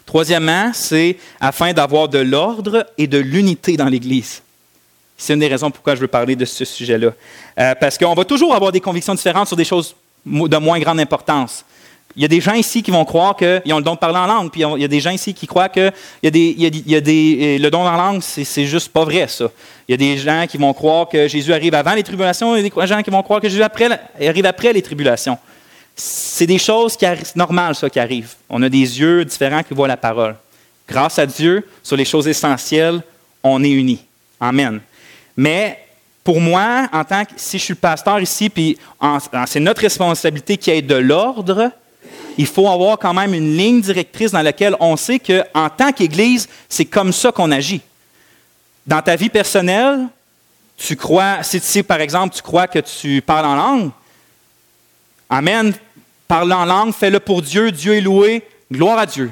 [0.07, 4.43] Troisièmement, c'est afin d'avoir de l'ordre et de l'unité dans l'Église.
[5.17, 7.13] C'est une des raisons pourquoi je veux parler de ce sujet-là.
[7.59, 9.95] Euh, parce qu'on va toujours avoir des convictions différentes sur des choses
[10.27, 11.65] de moins grande importance.
[12.17, 14.19] Il y a des gens ici qui vont croire qu'ils ont le don de parler
[14.19, 15.93] en langue, puis il y a des gens ici qui croient que
[16.23, 19.47] le don en langue, c'est juste pas vrai, ça.
[19.89, 22.65] Il y a des gens qui vont croire que Jésus arrive avant les tribulations, il
[22.65, 25.39] y a des gens qui vont croire que Jésus arrive après les tribulations.
[25.95, 28.35] C'est des choses qui normales, ça, qui arrivent.
[28.49, 30.35] On a des yeux différents qui voient la parole.
[30.89, 33.03] Grâce à Dieu, sur les choses essentielles,
[33.43, 34.05] on est unis.
[34.41, 34.81] Amen.
[35.37, 35.79] Mais
[36.25, 38.79] pour moi, en tant que si je suis pasteur ici, puis
[39.47, 41.71] c'est notre responsabilité qui est de l'ordre,
[42.39, 46.49] il faut avoir quand même une ligne directrice dans laquelle on sait qu'en tant qu'Église,
[46.69, 47.83] c'est comme ça qu'on agit.
[48.87, 50.07] Dans ta vie personnelle,
[50.77, 53.91] tu crois, si, par exemple tu crois que tu parles en langue,
[55.33, 55.73] Amen,
[56.27, 59.31] parle en langue, fais-le pour Dieu, Dieu est loué, gloire à Dieu.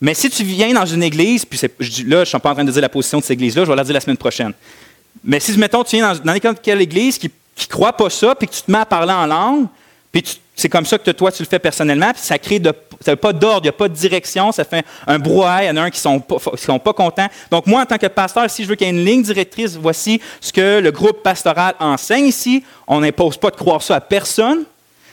[0.00, 2.64] Mais si tu viens dans une église, puis là, je ne suis pas en train
[2.64, 4.52] de dire la position de cette église-là, je vais la dire la semaine prochaine.
[5.22, 8.48] Mais si, mettons, tu viens dans, n'importe quelle église qui ne croit pas ça, puis
[8.48, 9.66] que tu te mets à parler en langue,
[10.12, 13.16] puis c'est comme ça que toi, tu le fais personnellement, puis ça crée de, ça
[13.16, 15.76] pas d'ordre, il n'y a pas de direction, ça fait un brouhaha, il y en
[15.76, 16.22] a un qui ne sont,
[16.56, 17.28] sont pas contents.
[17.50, 19.76] Donc moi, en tant que pasteur, si je veux qu'il y ait une ligne directrice,
[19.76, 22.64] voici ce que le groupe pastoral enseigne ici.
[22.86, 24.64] On n'impose pas de croire ça à personne,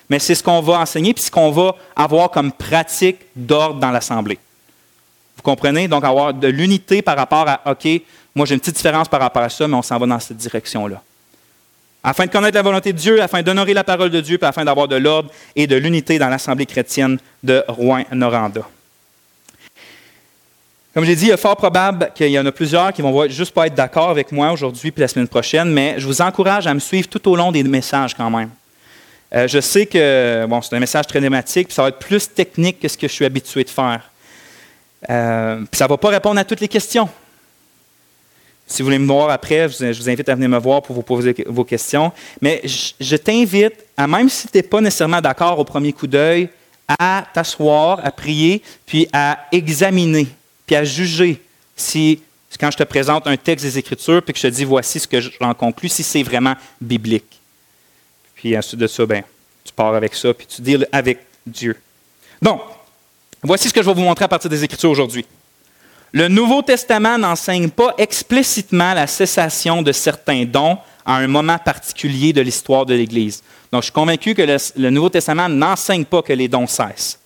[0.09, 3.91] mais c'est ce qu'on va enseigner, puis ce qu'on va avoir comme pratique d'ordre dans
[3.91, 4.39] l'Assemblée.
[5.37, 5.87] Vous comprenez?
[5.87, 7.87] Donc, avoir de l'unité par rapport à, OK,
[8.35, 10.37] moi j'ai une petite différence par rapport à ça, mais on s'en va dans cette
[10.37, 11.01] direction-là.
[12.09, 14.63] Afin de connaître la volonté de Dieu, afin d'honorer la parole de Dieu, puis afin
[14.63, 18.61] d'avoir de l'ordre et de l'unité dans l'Assemblée chrétienne de Rouen-Noranda.
[20.93, 23.53] Comme j'ai dit, il est fort probable qu'il y en a plusieurs qui vont juste
[23.53, 26.73] pas être d'accord avec moi aujourd'hui puis la semaine prochaine, mais je vous encourage à
[26.73, 28.51] me suivre tout au long des messages quand même.
[29.35, 32.33] Euh, je sais que bon, c'est un message très thématique, puis ça va être plus
[32.33, 34.09] technique que ce que je suis habitué de faire.
[35.09, 37.09] Euh, puis ça ne va pas répondre à toutes les questions.
[38.67, 41.01] Si vous voulez me voir après, je vous invite à venir me voir pour vous
[41.01, 42.11] poser vos questions.
[42.41, 46.49] Mais je t'invite à, même si tu n'es pas nécessairement d'accord au premier coup d'œil,
[46.99, 50.27] à t'asseoir, à prier, puis à examiner
[50.67, 51.41] puis à juger
[51.75, 52.21] si,
[52.59, 55.07] quand je te présente un texte des Écritures, puis que je te dis voici ce
[55.07, 57.39] que j'en conclus, si c'est vraiment biblique.
[58.35, 59.23] Puis ensuite de ça, ben,
[59.63, 61.75] tu pars avec ça, puis tu deals avec Dieu.
[62.41, 62.61] Donc,
[63.41, 65.25] voici ce que je vais vous montrer à partir des Écritures aujourd'hui.
[66.13, 72.33] Le Nouveau Testament n'enseigne pas explicitement la cessation de certains dons à un moment particulier
[72.33, 73.43] de l'histoire de l'Église.
[73.71, 74.41] Donc, je suis convaincu que
[74.75, 77.19] le, Nouveau Testament n'enseigne pas que les dons cessent.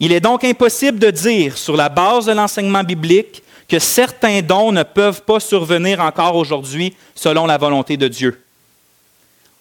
[0.00, 4.72] Il est donc impossible de dire, sur la base de l'enseignement biblique, que certains dons
[4.72, 8.42] ne peuvent pas survenir encore aujourd'hui selon la volonté de Dieu.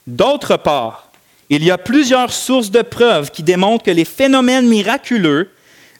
[0.05, 1.11] D'autre part,
[1.49, 5.49] il y a plusieurs sources de preuves qui démontrent que les phénomènes miraculeux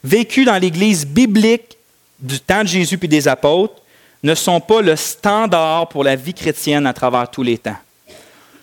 [0.04, 1.77] vécus dans l'Église biblique
[2.20, 3.82] du temps de Jésus puis des apôtres
[4.22, 7.76] ne sont pas le standard pour la vie chrétienne à travers tous les temps.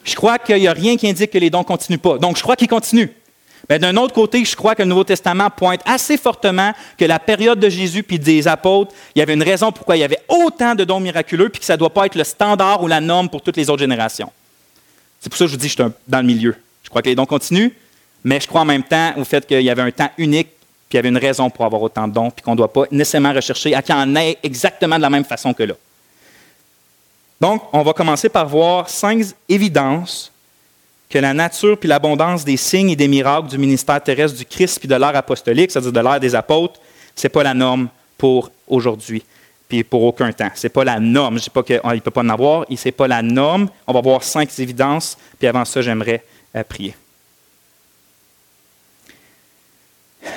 [0.04, 2.18] Je crois qu'il n'y a rien qui indique que les dons ne continuent pas.
[2.18, 3.10] Donc, je crois qu'ils continuent.
[3.70, 7.18] Mais d'un autre côté, je crois que le Nouveau Testament pointe assez fortement que la
[7.18, 10.20] période de Jésus puis des apôtres, il y avait une raison pourquoi il y avait
[10.30, 13.02] autant de dons miraculeux puis que ça ne doit pas être le standard ou la
[13.02, 14.32] norme pour toutes les autres générations.
[15.20, 16.56] C'est pour ça que je vous dis que je suis dans le milieu.
[16.84, 17.72] Je crois que les dons continuent,
[18.24, 20.50] mais je crois en même temps au fait qu'il y avait un temps unique
[20.96, 22.72] puis il y avait une raison pour avoir autant de dons puis qu'on ne doit
[22.72, 25.74] pas nécessairement rechercher à qu'il en ait exactement de la même façon que là.
[27.42, 30.32] Donc, on va commencer par voir cinq évidences
[31.10, 34.80] que la nature puis l'abondance des signes et des miracles du ministère terrestre du Christ
[34.80, 36.80] puis de l'ère apostolique, c'est-à-dire de l'ère des apôtres,
[37.14, 39.24] ce n'est pas la norme pour aujourd'hui,
[39.68, 40.50] puis pour aucun temps.
[40.56, 41.36] Ce n'est pas la norme.
[41.36, 43.68] Je ne dis pas qu'il ne peut pas en avoir, ce n'est pas la norme.
[43.86, 46.24] On va voir cinq évidences, puis avant ça, j'aimerais
[46.56, 46.96] euh, prier.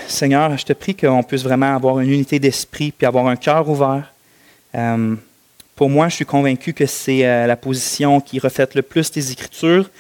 [0.09, 3.69] Seigneur, je te prie qu'on puisse vraiment avoir une unité d'esprit puis avoir un cœur
[3.69, 4.13] ouvert.
[4.75, 5.15] Euh,
[5.77, 9.31] pour moi, je suis convaincu que c'est euh, la position qui reflète le plus tes
[9.31, 9.91] Écritures,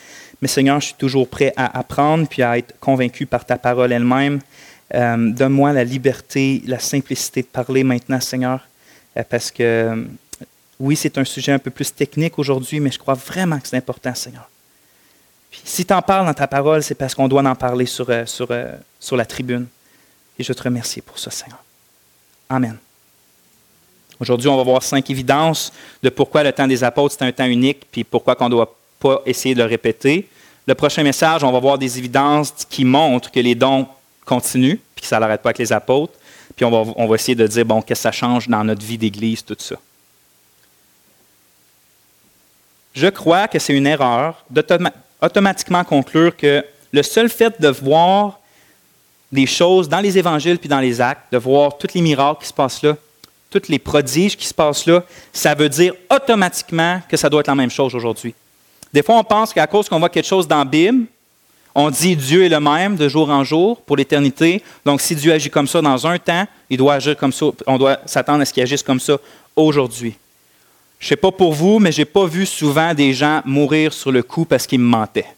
[0.40, 3.92] mais Seigneur, je suis toujours prêt à apprendre puis à être convaincu par ta parole
[3.92, 4.40] elle-même.
[4.94, 8.66] Euh, donne-moi la liberté, la simplicité de parler maintenant, Seigneur,
[9.28, 10.06] parce que
[10.80, 13.76] oui, c'est un sujet un peu plus technique aujourd'hui, mais je crois vraiment que c'est
[13.76, 14.48] important, Seigneur.
[15.64, 19.24] Si tu en parles dans ta parole, c'est parce qu'on doit en parler sur la
[19.26, 19.66] tribune.
[20.38, 21.62] Et je te remercie pour ça, Seigneur.
[22.48, 22.78] Amen.
[24.20, 25.72] Aujourd'hui, on va voir cinq évidences
[26.02, 29.22] de pourquoi le temps des apôtres, c'est un temps unique, puis pourquoi qu'on doit pas
[29.26, 30.28] essayer de le répéter.
[30.66, 33.86] Le prochain message, on va voir des évidences qui montrent que les dons
[34.24, 36.14] continuent, puis que ça n'arrête pas avec les apôtres.
[36.56, 38.84] Puis on va, on va essayer de dire, bon, qu'est-ce que ça change dans notre
[38.84, 39.76] vie d'Église, tout ça.
[42.94, 48.37] Je crois que c'est une erreur d'automatiquement conclure que le seul fait de voir
[49.30, 52.48] des choses dans les évangiles puis dans les actes, de voir tous les miracles qui
[52.48, 52.96] se passent là,
[53.50, 57.48] tous les prodiges qui se passent là, ça veut dire automatiquement que ça doit être
[57.48, 58.34] la même chose aujourd'hui.
[58.92, 61.06] Des fois, on pense qu'à cause qu'on voit quelque chose dans la Bible,
[61.74, 64.62] on dit Dieu est le même de jour en jour pour l'éternité.
[64.84, 67.46] Donc, si Dieu agit comme ça dans un temps, il doit agir comme ça.
[67.66, 69.16] On doit s'attendre à ce qu'il agisse comme ça
[69.54, 70.14] aujourd'hui.
[70.98, 73.92] Je ne sais pas pour vous, mais je n'ai pas vu souvent des gens mourir
[73.92, 75.28] sur le coup parce qu'ils me mentaient.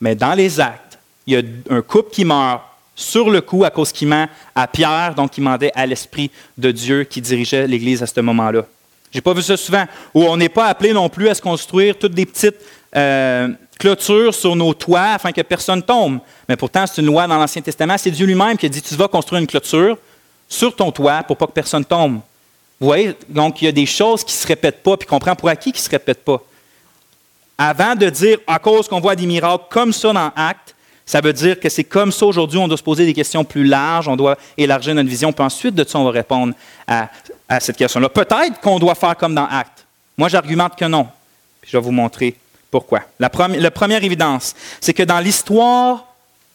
[0.00, 2.62] Mais dans les actes, il y a un couple qui meurt
[2.94, 6.70] sur le coup à cause qu'il ment à Pierre, donc il mentait à l'Esprit de
[6.70, 8.64] Dieu qui dirigeait l'Église à ce moment-là.
[9.12, 9.84] J'ai pas vu ça souvent.
[10.14, 12.56] Où on n'est pas appelé non plus à se construire toutes des petites
[12.96, 16.20] euh, clôtures sur nos toits afin que personne tombe.
[16.48, 17.98] Mais pourtant, c'est une loi dans l'Ancien Testament.
[17.98, 19.98] C'est Dieu lui-même qui a dit Tu vas construire une clôture
[20.48, 22.20] sur ton toit pour pas que personne tombe.
[22.80, 25.18] Vous voyez, donc il y a des choses qui ne se répètent pas, puis qu'on
[25.18, 26.42] prend pour acquis qui ne se répètent pas.
[27.56, 31.32] Avant de dire à cause qu'on voit des miracles comme ça dans Actes, ça veut
[31.32, 34.16] dire que c'est comme ça aujourd'hui, on doit se poser des questions plus larges, on
[34.16, 36.54] doit élargir notre vision, puis ensuite de ça, on va répondre
[36.86, 37.08] à,
[37.60, 38.08] cette question-là.
[38.08, 39.84] Peut-être qu'on doit faire comme dans Actes.
[40.16, 41.06] Moi, j'argumente que non.
[41.60, 42.34] Puis je vais vous montrer
[42.70, 43.02] pourquoi.
[43.20, 46.06] La, première évidence, c'est que dans l'histoire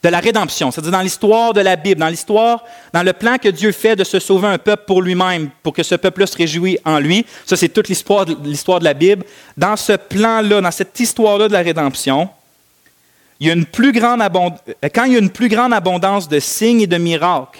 [0.02, 3.50] de la rédemption, c'est-à-dire dans l'histoire de la Bible, dans l'histoire, dans le plan que
[3.50, 6.80] Dieu fait de se sauver un peuple pour lui-même, pour que ce peuple-là se réjouisse
[6.86, 9.24] en lui, ça c'est toute l'histoire de, l'histoire de la Bible,
[9.56, 12.30] dans ce plan-là, dans cette histoire-là de la rédemption,
[13.40, 14.22] grande
[14.94, 17.60] quand il y a une plus grande abondance de signes et de miracles,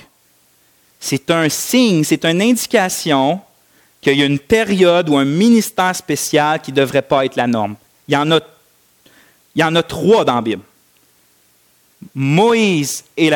[1.00, 3.40] c'est un signe, c'est une indication
[4.02, 7.48] qu'il y a une période ou un ministère spécial qui ne devrait pas être la
[7.48, 7.76] norme.
[8.08, 10.64] Il y en a, trois dans la Bible.
[12.14, 13.30] Moïse et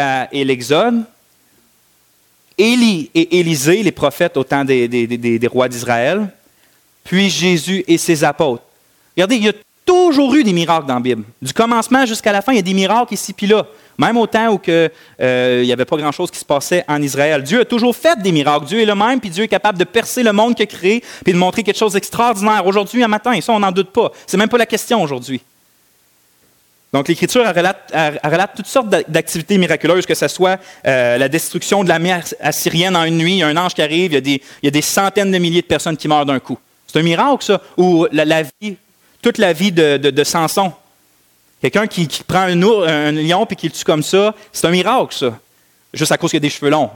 [0.43, 1.03] l'Exode,
[2.57, 6.29] Élie et Élisée, les prophètes au temps des, des rois d'Israël,
[7.03, 8.63] puis Jésus et ses apôtres.
[9.15, 9.53] Regardez, il y a
[9.85, 11.23] toujours eu des miracles dans la Bible.
[11.41, 13.65] Du commencement jusqu'à la fin, il y a des miracles ici puis là.
[13.97, 17.43] Même au temps où euh, il n'y avait pas grand-chose qui se passait en Israël.
[17.43, 18.65] Dieu a toujours fait des miracles.
[18.65, 21.03] Dieu est le même, puis Dieu est capable de percer le monde qu'il a créé,
[21.23, 23.33] puis de montrer quelque chose d'extraordinaire aujourd'hui, un matin.
[23.33, 24.11] Et ça, on n'en doute pas.
[24.25, 25.41] C'est même pas la question aujourd'hui.
[26.93, 31.99] Donc, l'Écriture relate, toutes sortes d'activités miraculeuses, que ce soit euh, la destruction de la
[31.99, 34.21] mer assyrienne en une nuit, il y a un ange qui arrive, il y a
[34.21, 36.57] des, il y a des centaines de milliers de personnes qui meurent d'un coup.
[36.87, 37.61] C'est un miracle, ça.
[37.77, 38.75] Ou la, vie,
[39.21, 40.73] toute la vie de, de Samson.
[41.61, 45.15] Quelqu'un qui, prend un, un lion et qui le tue comme ça, c'est un miracle,
[45.15, 45.37] ça.
[45.93, 46.89] Juste à cause qu'il a des cheveux longs.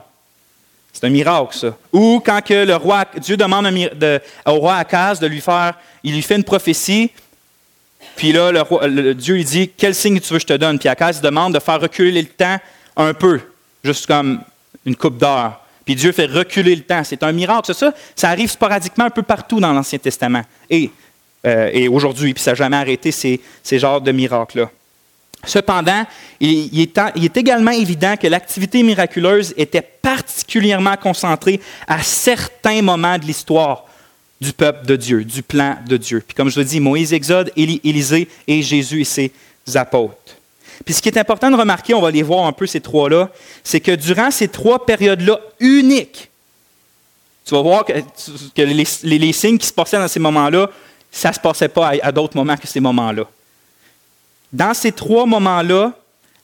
[0.92, 1.78] C'est un miracle, ça.
[1.92, 3.68] Ou quand le roi, Dieu demande
[4.46, 7.12] au roi Akaz de lui faire, il lui fait une prophétie,
[8.16, 10.80] puis là, le, Dieu lui dit, quel signe tu veux que je te donne?
[10.80, 12.58] Puis Akaz demande de faire reculer le temps
[12.96, 13.42] un peu,
[13.84, 14.42] juste comme
[14.86, 15.60] une coupe d'heure.
[15.84, 17.04] Puis Dieu fait reculer le temps.
[17.04, 17.74] C'est un miracle.
[17.74, 20.42] Ça, ça arrive sporadiquement un peu partout dans l'Ancien Testament.
[20.70, 20.90] Et
[21.46, 23.40] euh, et aujourd'hui, puis ça n'a jamais arrêté ces,
[23.72, 24.70] genres de miracles-là.
[25.46, 26.06] Cependant,
[26.40, 33.86] il, est, également évident que l'activité miraculeuse était particulièrement concentrée à certains moments de l'histoire
[34.42, 36.24] du peuple de Dieu, du plan de Dieu.
[36.26, 39.32] Puis comme je le dis, Moïse, Exode, Élisée et Jésus et ses
[39.76, 40.36] apôtres.
[40.84, 43.30] Puis ce qui est important de remarquer, on va les voir un peu ces trois-là,
[43.64, 46.30] c'est que durant ces trois périodes-là uniques,
[47.46, 47.94] tu vas voir que,
[48.62, 50.70] les, signes qui se passaient dans ces moments-là
[51.15, 53.23] ça ne se passait pas à, d'autres moments que ces moments-là.
[54.51, 55.93] Dans ces trois moments-là,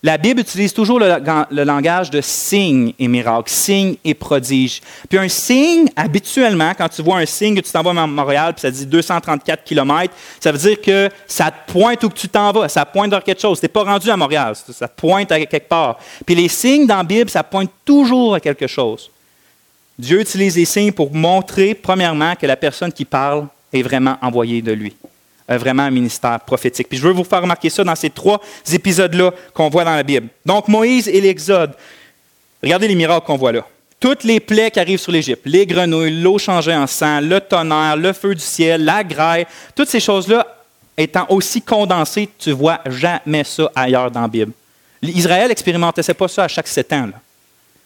[0.01, 4.81] la Bible utilise toujours le, langage de signe et miracle, signe et prodige.
[5.09, 8.53] Puis un signe, habituellement, quand tu vois un signe que tu t'en vas à Montréal,
[8.53, 12.53] puis ça dit 234 km, ça veut dire que ça te pointe où tu t'en
[12.53, 13.59] vas, ça pointe vers quelque chose.
[13.59, 15.99] Tu n'es pas rendu à Montréal, ça te pointe à quelque part.
[16.25, 19.11] Puis les signes dans la Bible, ça pointe toujours à quelque chose.
[19.99, 24.61] Dieu utilise les signes pour montrer, premièrement, que la personne qui parle est vraiment envoyé
[24.61, 24.95] de lui.
[25.47, 26.87] vraiment un ministère prophétique.
[26.87, 28.39] Puis je veux vous faire remarquer ça dans ces trois
[28.71, 30.27] épisodes-là qu'on voit dans la Bible.
[30.45, 31.73] Donc Moïse et l'Exode.
[32.63, 33.65] Regardez les miracles qu'on voit là.
[33.99, 37.97] Toutes les plaies qui arrivent sur l'Égypte, les grenouilles, l'eau changée en sang, le tonnerre,
[37.97, 40.47] le feu du ciel, la graille, toutes ces choses-là
[40.97, 44.53] étant aussi condensées, tu vois jamais ça ailleurs dans la Bible.
[45.01, 47.09] Israël n'expérimentait pas ça à chaque sept ans.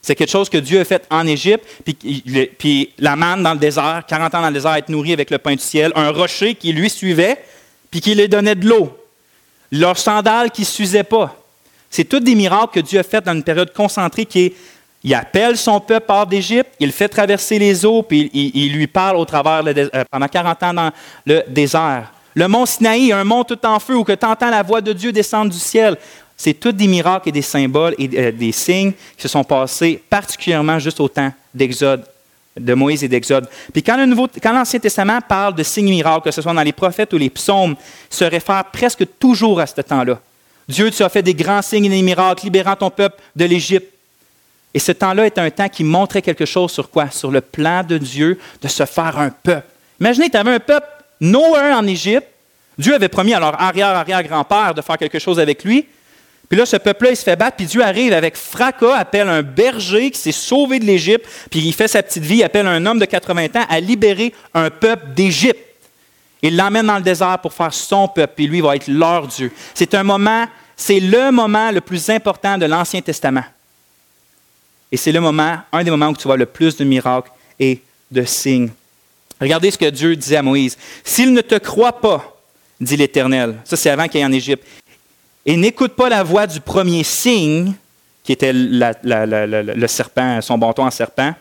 [0.06, 1.66] C'est quelque chose que Dieu a fait en Égypte,
[2.60, 5.40] puis, la manne dans le désert, 40 ans dans le désert, être nourri avec le
[5.40, 7.44] pain du ciel, un rocher qui lui suivait,
[7.90, 8.96] puis qui lui donnait de l'eau.
[9.72, 11.36] Leurs sandales qui ne s'usaient pas.
[11.90, 14.54] C'est tous des miracles que Dieu a fait dans une période concentrée qui
[15.04, 19.18] il appelle son peuple hors d'Égypte, il fait traverser les eaux, puis il, lui parle
[19.18, 20.92] au travers euh, pendant 40 ans dans
[21.26, 22.12] le désert.
[22.36, 25.12] Le mont Sinaï, un mont tout en feu où tu entends la voix de Dieu
[25.12, 25.98] descendre du ciel.
[26.38, 30.02] C'est tous des miracles et des symboles et euh, des signes qui se sont passés
[30.10, 32.06] particulièrement juste au temps d'Exode,
[32.58, 33.48] de Moïse et d'Exode.
[33.72, 33.98] Puis quand,
[34.54, 37.76] l'Ancien Testament parle de signes miracles, que ce soit dans les prophètes ou les psaumes,
[38.10, 40.20] se réfère presque toujours à ce temps-là.
[40.68, 43.88] Dieu, tu as fait des grands signes et des miracles, libérant ton peuple de l'Égypte.
[44.74, 47.10] Et ce temps-là est un temps qui montrait quelque chose sur quoi?
[47.10, 49.68] Sur le plan de Dieu de se faire un peuple.
[50.02, 50.88] Imaginez, tu avais un peuple,
[51.22, 52.28] Noé en Égypte.
[52.78, 55.86] Dieu avait promis à leur arrière-arrière-grand-père de faire quelque chose avec lui.
[56.50, 59.42] Puis là, ce peuple-là, il se fait battre, puis Dieu arrive avec fracas, appelle un
[59.42, 63.00] berger qui s'est sauvé de l'Égypte, puis il fait sa petite vie, appelle un homme
[63.00, 65.60] de 80 ans à libérer un peuple d'Égypte.
[66.42, 69.52] Il l'emmène dans le désert pour faire son peuple, puis lui va être leur Dieu.
[69.74, 73.46] C'est un moment, c'est le moment le plus important de l'Ancien Testament.
[74.92, 77.82] Et c'est le moment, un des moments où tu vois le plus de miracles et
[78.12, 78.70] de signes.
[79.42, 80.78] Regardez ce que Dieu disait à Moïse.
[81.04, 82.40] S'il ne te croit pas,
[82.80, 84.66] dit l'Éternel, ça c'est avant qu'il aille en Égypte,
[85.46, 87.74] et n'écoute pas la voix du premier signe,
[88.24, 91.34] qui était le serpent, son bâton en serpent.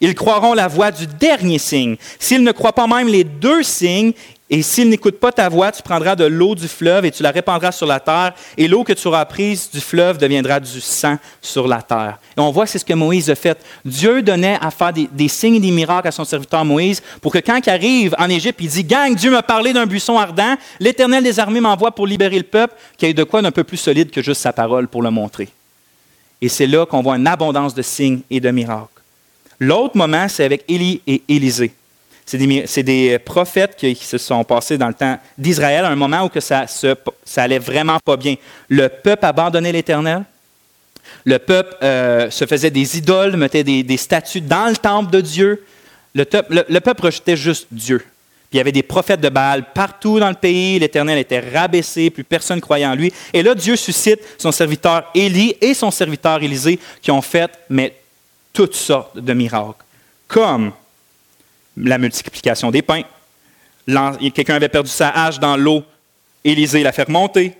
[0.00, 1.96] Ils croiront la voix du dernier signe.
[2.18, 4.12] S'ils ne croient pas même les deux signes,
[4.50, 7.30] et s'ils n'écoutent pas ta voix, tu prendras de l'eau du fleuve et tu la
[7.30, 11.16] répandras sur la terre, et l'eau que tu auras prise du fleuve deviendra du sang
[11.40, 12.18] sur la terre.
[12.36, 13.58] Et on voit que c'est ce que Moïse a fait.
[13.86, 17.38] Dieu donnait à faire des, signes et des miracles à son serviteur Moïse pour que
[17.38, 21.24] quand il arrive en Égypte, il dit Gang, Dieu m'a parlé d'un buisson ardent, l'Éternel
[21.24, 23.78] des armées m'envoie pour libérer le peuple, qu'il y ait de quoi d'un peu plus
[23.78, 25.48] solide que juste sa parole pour le montrer.
[26.42, 28.88] Et c'est là qu'on voit une abondance de signes et de miracles.
[29.58, 31.72] L'autre moment, c'est avec Élie et Élisée.
[32.26, 36.40] C'est des, prophètes qui, se sont passés dans le temps d'Israël à un moment où
[36.40, 36.66] ça,
[37.36, 38.36] allait vraiment pas bien.
[38.68, 40.24] Le peuple abandonnait l'Éternel.
[41.24, 45.64] Le peuple euh, se faisait des idoles, mettait des, statues dans le temple de Dieu.
[46.14, 46.24] Le,
[46.68, 48.04] le peuple rejetait juste Dieu
[48.54, 50.78] il y avait des prophètes de Baal partout dans le pays.
[50.78, 53.12] L'Éternel était rabaissé, plus personne ne croyait en lui.
[53.32, 57.50] Et là, Dieu suscite son serviteur Élie et son serviteur Élisée qui ont fait
[58.52, 59.84] toutes sortes de miracles,
[60.28, 60.70] comme
[61.76, 63.02] la multiplication des pains.
[64.34, 65.82] Quelqu'un avait perdu sa hache dans l'eau,
[66.44, 67.54] Élisée l'a fait remonter.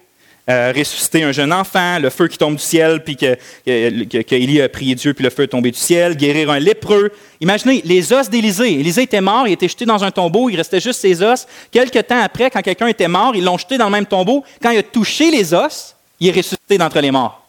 [0.51, 4.95] Euh, ressusciter un jeune enfant, le feu qui tombe du ciel, puis que, a prié
[4.95, 7.11] Dieu, puis le feu est tombé du ciel, guérir un lépreux.
[7.41, 8.75] Imaginez les os d'Élisée.
[8.75, 11.47] Élisée était mort, il était jeté dans un tombeau, il restait juste ses os.
[11.71, 14.45] Quelques temps après, quand quelqu'un était mort, ils l'ont jeté dans le même tombeau.
[14.61, 17.43] Quand il a touché les os, il est ressuscité d'entre les morts.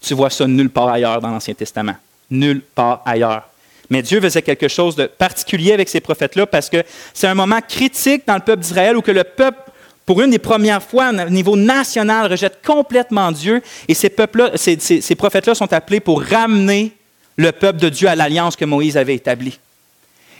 [0.00, 1.96] Tu vois ça nulle part ailleurs dans l'Ancien Testament.
[2.30, 3.49] Nulle part ailleurs.
[3.90, 7.60] Mais Dieu faisait quelque chose de particulier avec ces prophètes-là parce que c'est un moment
[7.60, 9.58] critique dans le peuple d'Israël où que le peuple
[10.06, 13.62] pour une des premières fois au niveau national, rejette complètement Dieu.
[13.86, 14.10] Et ces,
[14.56, 16.90] ces, prophètes-là sont appelés pour ramener
[17.36, 19.60] le peuple de Dieu à l'alliance que Moïse avait établie.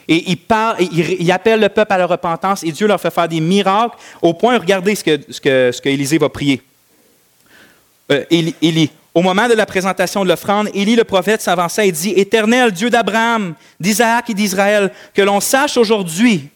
[0.08, 3.28] Et ils, parlent, ils, appellent le peuple à la repentance et Dieu leur fait faire
[3.28, 6.62] des miracles au point, regardez ce que, ce que, ce Élisée va prier.
[8.10, 12.10] Euh, Élie, au moment de la présentation de l'offrande, Élie le prophète s'avança et dit,
[12.10, 16.48] Éternel Dieu d'Abraham, d'Isaac et d'Israël, que l'on sache aujourd'hui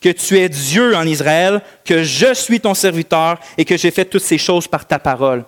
[0.00, 4.06] que tu es Dieu en Israël, que je suis ton serviteur et que j'ai fait
[4.06, 5.44] toutes ces choses par ta parole.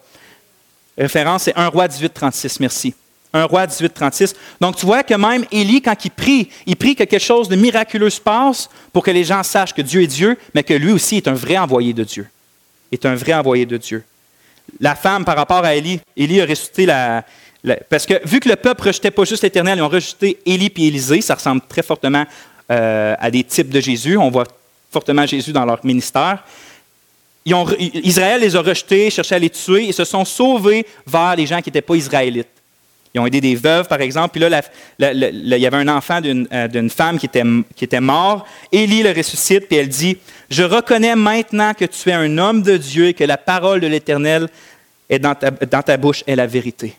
[0.99, 2.95] Référence, c'est 1 roi 18, 36, merci.
[3.33, 4.35] 1 roi 18, 36.
[4.61, 7.57] Donc tu vois que même Élie, quand il prie, il prie que quelque chose de
[7.57, 10.93] miraculeux se passe pour que les gens sachent que Dieu est Dieu, mais que lui
[10.93, 12.29] aussi est un vrai envoyé de Dieu.
[12.91, 14.05] Est un vrai envoyé de Dieu.
[14.81, 17.25] La femme, par rapport à Élie, Élie a ressuscité la,
[17.89, 20.87] parce que vu que le peuple rejetait pas juste l'Éternel, ils ont rejeté Élie et
[20.89, 22.25] Élisée, ça ressemble très fortement
[22.71, 24.17] euh, à des types de Jésus.
[24.17, 24.47] On voit
[24.91, 26.43] fortement Jésus dans leur ministère.
[27.45, 31.61] Israël les a rejetés, cherchait à les tuer et se sont sauvés vers les gens
[31.61, 32.49] qui n'étaient pas israélites.
[33.14, 34.38] Ils ont aidé des veuves, par exemple.
[34.38, 34.62] Puis là,
[34.98, 38.46] il y avait un enfant euh, d'une femme qui était, mort.
[38.70, 40.16] Élie le ressuscite, puis elle dit
[40.51, 43.87] Je reconnais maintenant que tu es un homme de Dieu et que la parole de
[43.87, 44.48] l'Éternel
[45.11, 46.94] est dans ta, bouche est la vérité.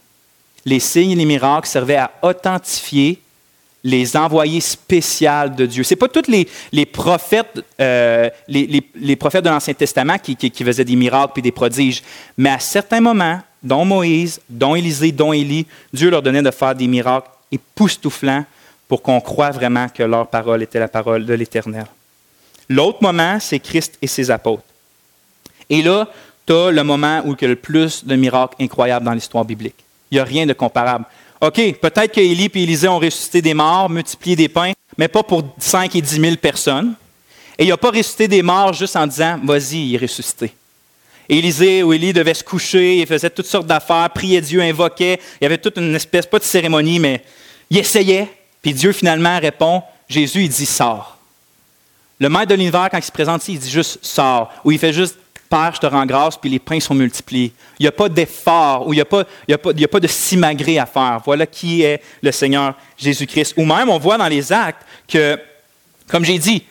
[0.65, 3.19] Les signes et les miracles servaient à authentifier
[3.83, 5.83] les envoyés spéciaux de Dieu.
[5.83, 6.31] Ce n'est pas tous
[6.71, 11.51] les, prophètes, euh, les, prophètes de l'Ancien Testament qui, qui, faisaient des miracles et des
[11.51, 12.01] prodiges,
[12.37, 16.75] mais à certains moments, dont Moïse, dont Élisée, dont Élie, Dieu leur donnait de faire
[16.75, 18.45] des miracles époustouflants
[18.87, 21.85] pour qu'on croie vraiment que leur parole était la parole de l'Éternel.
[22.69, 24.63] L'autre moment, c'est Christ et ses apôtres.
[25.69, 26.07] Et là,
[26.45, 29.45] tu as le moment où il y a le plus de miracles incroyables dans l'histoire
[29.45, 29.75] biblique.
[30.11, 31.05] Il n'y a rien de comparable.
[31.41, 35.43] OK, peut-être qu'Élie et Élisée ont ressuscité des morts, multiplié des pains, mais pas pour
[35.57, 36.93] 5 et 10 000 personnes.
[37.57, 40.53] Et il n'a pas ressuscité des morts juste en disant, vas-y, il est ressuscité.
[41.29, 45.19] Élisée ou Élie devait se coucher, il faisait toutes sortes d'affaires, priait Dieu, invoquait.
[45.39, 47.23] Il y avait toute une espèce, pas de cérémonie, mais
[47.69, 48.27] il essayait.
[48.61, 51.17] Puis Dieu finalement répond, Jésus, il dit, sors.
[52.19, 54.51] Le maître de l'univers, quand il se présente il dit juste sors.
[54.63, 55.17] Ou il fait juste
[55.53, 57.53] Père, je te rends grâce, puis les pains sont multipliés.
[57.77, 60.79] Il n'y a pas d'effort, ou il n'y a, pas, a, a pas de simagrée
[60.79, 61.21] à faire.
[61.23, 63.53] Voilà qui est le Seigneur Jésus-Christ.
[63.57, 65.37] Ou même, on voit dans les actes que,
[66.07, 66.63] comme j'ai dit,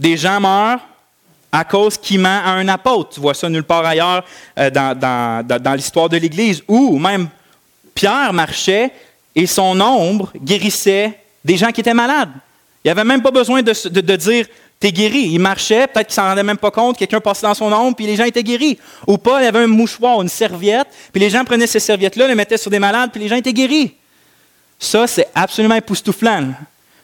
[0.00, 0.80] des gens meurent
[1.54, 3.10] à cause qu'il ment à un apôtre.
[3.14, 4.24] Tu vois ça nulle part ailleurs
[4.58, 6.64] euh, dans, l'histoire de l'Église.
[6.66, 7.28] Ou même
[7.94, 8.90] Pierre marchait
[9.36, 12.32] et son ombre guérissait des gens qui étaient malades.
[12.84, 14.46] Il n'y avait même pas besoin de, dire
[14.80, 15.28] T'es guéri.
[15.30, 18.06] Il marchait, peut-être qu'il s'en rendait même pas compte, quelqu'un passait dans son ombre, puis
[18.06, 18.76] les gens étaient guéris.
[19.06, 22.58] Ou y avait un mouchoir, une serviette, puis les gens prenaient ces serviettes-là, les mettaient
[22.58, 23.94] sur des malades, puis les gens étaient guéris.
[24.76, 26.48] Ça, c'est absolument époustouflant.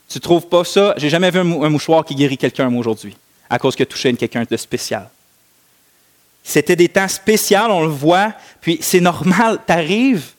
[0.08, 0.92] Tu trouves pas ça?
[0.96, 3.16] J'ai jamais vu un mouchoir qui guérit quelqu'un aujourd'hui,
[3.50, 5.10] à cause qu'il a touché quelqu'un de spécial.
[6.42, 10.30] C'était des temps spéciaux, on le voit, puis c'est normal, tu arrives,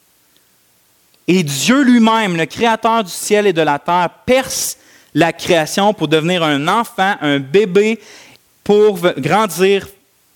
[1.28, 4.78] et Dieu lui-même, le Créateur du ciel et de la terre, perce
[5.14, 8.00] la création pour devenir un enfant, un bébé,
[8.66, 9.88] pour grandir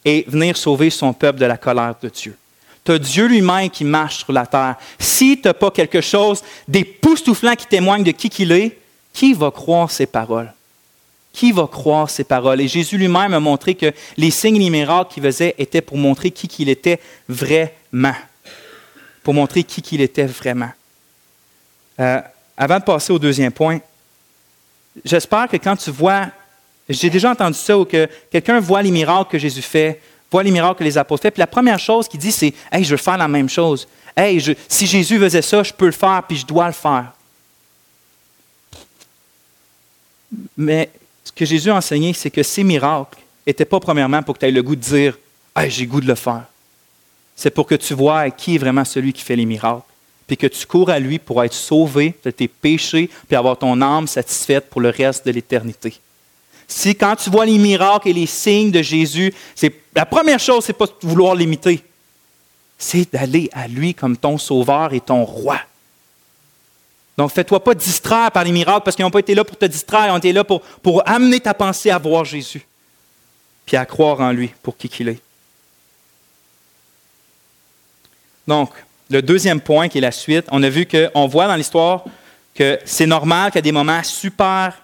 [0.03, 2.37] et venir sauver son peuple de la colère de Dieu.
[2.85, 4.75] Tu as Dieu lui-même qui marche sur la terre.
[4.97, 8.77] Si tu n'as pas quelque chose d'époustouflant qui témoigne de qui qu'il est,
[9.11, 10.53] qui va croire ces paroles?
[11.35, 12.61] Qui va croire ces paroles?
[12.61, 15.97] Et Jésus lui-même a montré que les signes et les miracles qu'il faisait étaient pour
[15.97, 18.15] montrer qui qu'il était vraiment.
[19.21, 20.71] Pour montrer qui qu'il était vraiment.
[21.99, 22.21] Euh,
[22.55, 23.79] avant de passer au deuxième point,
[25.03, 26.27] j'espère que quand tu vois,
[26.87, 29.99] j'ai déjà entendu ça, ou que quelqu'un voit les miracles que Jésus fait,
[30.31, 32.85] voit les miracles que les apôtres font, puis la première chose qu'il dit, c'est Hey,
[32.85, 33.89] je veux faire la même chose.
[34.15, 37.11] Hey, si Jésus faisait ça, je peux le faire, puis je dois le faire.
[40.55, 40.89] Mais
[41.35, 44.51] que Jésus a enseigné, c'est que ces miracles n'étaient pas premièrement pour que tu aies
[44.51, 45.17] le goût de dire
[45.55, 46.45] hey, j'ai goût de le faire.
[47.35, 49.83] C'est pour que tu vois qui est vraiment celui qui fait les miracles,
[50.25, 53.81] puis que tu cours à lui pour être sauvé de tes péchés, puis avoir ton
[53.81, 55.99] âme satisfaite pour le reste de l'éternité.
[56.67, 60.63] Si quand tu vois les miracles et les signes de Jésus, c'est la première chose,
[60.65, 61.83] c'est pas de vouloir l'imiter,
[62.77, 65.59] c'est d'aller à lui comme ton sauveur et ton roi.
[67.17, 69.65] Donc, fais-toi pas distraire par les miracles parce qu'ils n'ont pas été là pour te
[69.65, 72.65] distraire, ils ont été là pour, pour amener ta pensée à voir Jésus,
[73.65, 75.21] puis à croire en lui pour qui qu'il est.
[78.47, 78.71] Donc,
[79.09, 82.03] le deuxième point qui est la suite, on a vu qu'on voit dans l'histoire
[82.53, 84.81] que c'est normal qu'à des moments super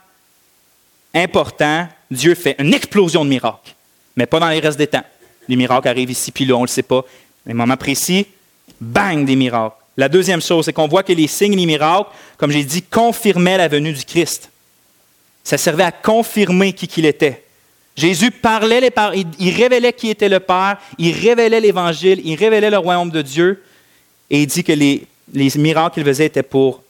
[1.13, 3.75] importants, Dieu fait une explosion de miracles,
[4.15, 5.03] mais pas dans les restes des temps.
[5.47, 7.03] Les miracles arrivent ici, puis là, on ne le sait pas.
[7.45, 8.27] Mais moment précis,
[8.79, 9.75] bang, des miracles.
[9.97, 12.81] La deuxième chose, c'est qu'on voit que les signes et les miracles, comme j'ai dit,
[12.81, 14.49] confirmaient la venue du Christ.
[15.43, 17.43] Ça servait à confirmer qui qu'il était.
[17.95, 18.89] Jésus parlait,
[19.39, 23.61] il révélait qui était le Père, il révélait l'Évangile, il révélait le royaume de Dieu,
[24.29, 26.81] et il dit que les, miracles qu'il faisait étaient pour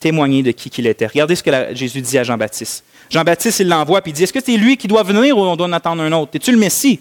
[0.00, 1.06] témoigner de qui qu'il était.
[1.06, 2.84] Regardez ce que Jésus dit à Jean-Baptiste.
[3.10, 5.56] Jean-Baptiste, il l'envoie, puis il dit, est-ce que c'est lui qui doit venir ou on
[5.56, 6.32] doit en attendre un autre?
[6.34, 7.00] Es-tu le Messie?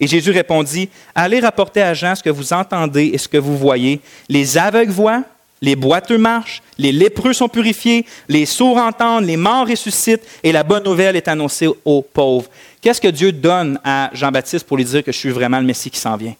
[0.00, 3.56] Et Jésus répondit, allez rapporter à Jean ce que vous entendez et ce que vous
[3.56, 4.00] voyez.
[4.28, 5.24] Les aveugles voient,
[5.60, 10.62] les boiteux marchent, les lépreux sont purifiés, les sourds entendent, les morts ressuscitent, et la
[10.62, 12.48] bonne nouvelle est annoncée aux pauvres.
[12.80, 15.90] Qu'est-ce que Dieu donne à Jean-Baptiste pour lui dire que je suis vraiment le Messie
[15.90, 16.34] qui s'en vient?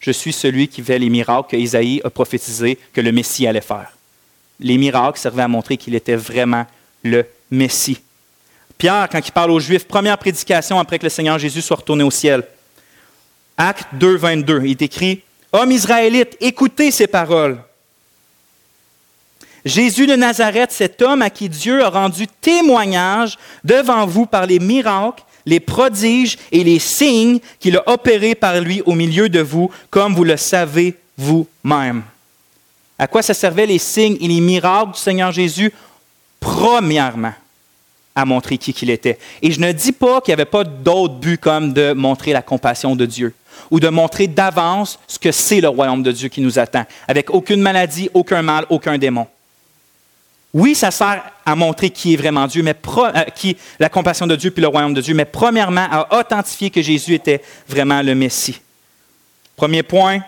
[0.00, 3.60] Je suis celui qui fait les miracles que Isaïe a prophétisé que le Messie allait
[3.60, 3.92] faire.
[4.58, 6.66] Les miracles servaient à montrer qu'il était vraiment
[7.04, 8.00] le Messie.
[8.78, 12.02] Pierre, quand il parle aux Juifs, première prédication après que le Seigneur Jésus soit retourné
[12.02, 12.42] au ciel.
[13.64, 15.20] Acte 2, 22, il est écrit
[15.52, 17.62] Hommes israélites, écoutez ces paroles.
[19.64, 24.58] Jésus de Nazareth, cet homme à qui Dieu a rendu témoignage devant vous par les
[24.58, 29.70] miracles, les prodiges et les signes qu'il a opérés par lui au milieu de vous,
[29.90, 32.02] comme vous le savez vous-même.
[32.98, 35.72] À quoi ça servait les signes et les miracles du Seigneur Jésus?
[36.40, 37.34] Premièrement,
[38.16, 39.20] à montrer qui qu'il était.
[39.40, 42.42] Et je ne dis pas qu'il n'y avait pas d'autre but comme de montrer la
[42.42, 43.32] compassion de Dieu
[43.70, 47.30] ou de montrer d'avance ce que c'est le royaume de Dieu qui nous attend, avec
[47.30, 49.26] aucune maladie, aucun mal, aucun démon.
[50.54, 54.36] Oui, ça sert à montrer qui est vraiment Dieu, mais euh, qui, la compassion de
[54.36, 58.14] Dieu puis le royaume de Dieu, mais premièrement à authentifier que Jésus était vraiment le
[58.14, 58.60] Messie.
[59.56, 60.20] Premier point,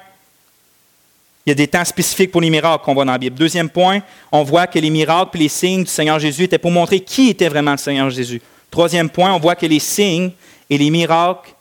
[1.45, 3.37] il y a des temps spécifiques pour les miracles qu'on voit dans la Bible.
[3.37, 4.01] Deuxième point,
[4.33, 7.29] on voit que les miracles et les signes du Seigneur Jésus étaient pour montrer qui
[7.29, 8.41] était vraiment le Seigneur Jésus.
[8.70, 10.33] Troisième point, on voit que les signes
[10.70, 11.54] et les miracles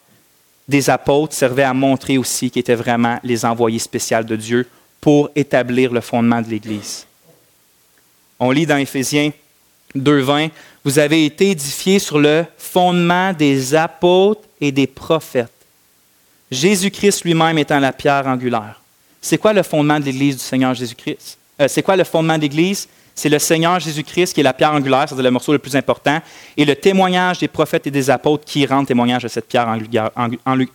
[0.67, 4.67] des apôtres servaient à montrer aussi qu'ils étaient vraiment les envoyés spéciaux de Dieu
[5.01, 7.05] pour établir le fondement de l'Église.
[8.39, 9.31] On lit dans Éphésiens
[9.95, 10.49] 2.20,
[10.83, 15.49] Vous avez été édifiés sur le fondement des apôtres et des prophètes.
[16.49, 18.81] Jésus-Christ lui-même étant la pierre angulaire.
[19.21, 21.37] C'est quoi le fondement de l'Église du Seigneur Jésus-Christ?
[21.61, 22.87] Euh, c'est quoi le fondement de l'Église?
[23.15, 26.19] C'est le Seigneur Jésus-Christ qui est la pierre angulaire, c'est le morceau le plus important,
[26.57, 29.67] et le témoignage des prophètes et des apôtres qui rendent témoignage de cette pierre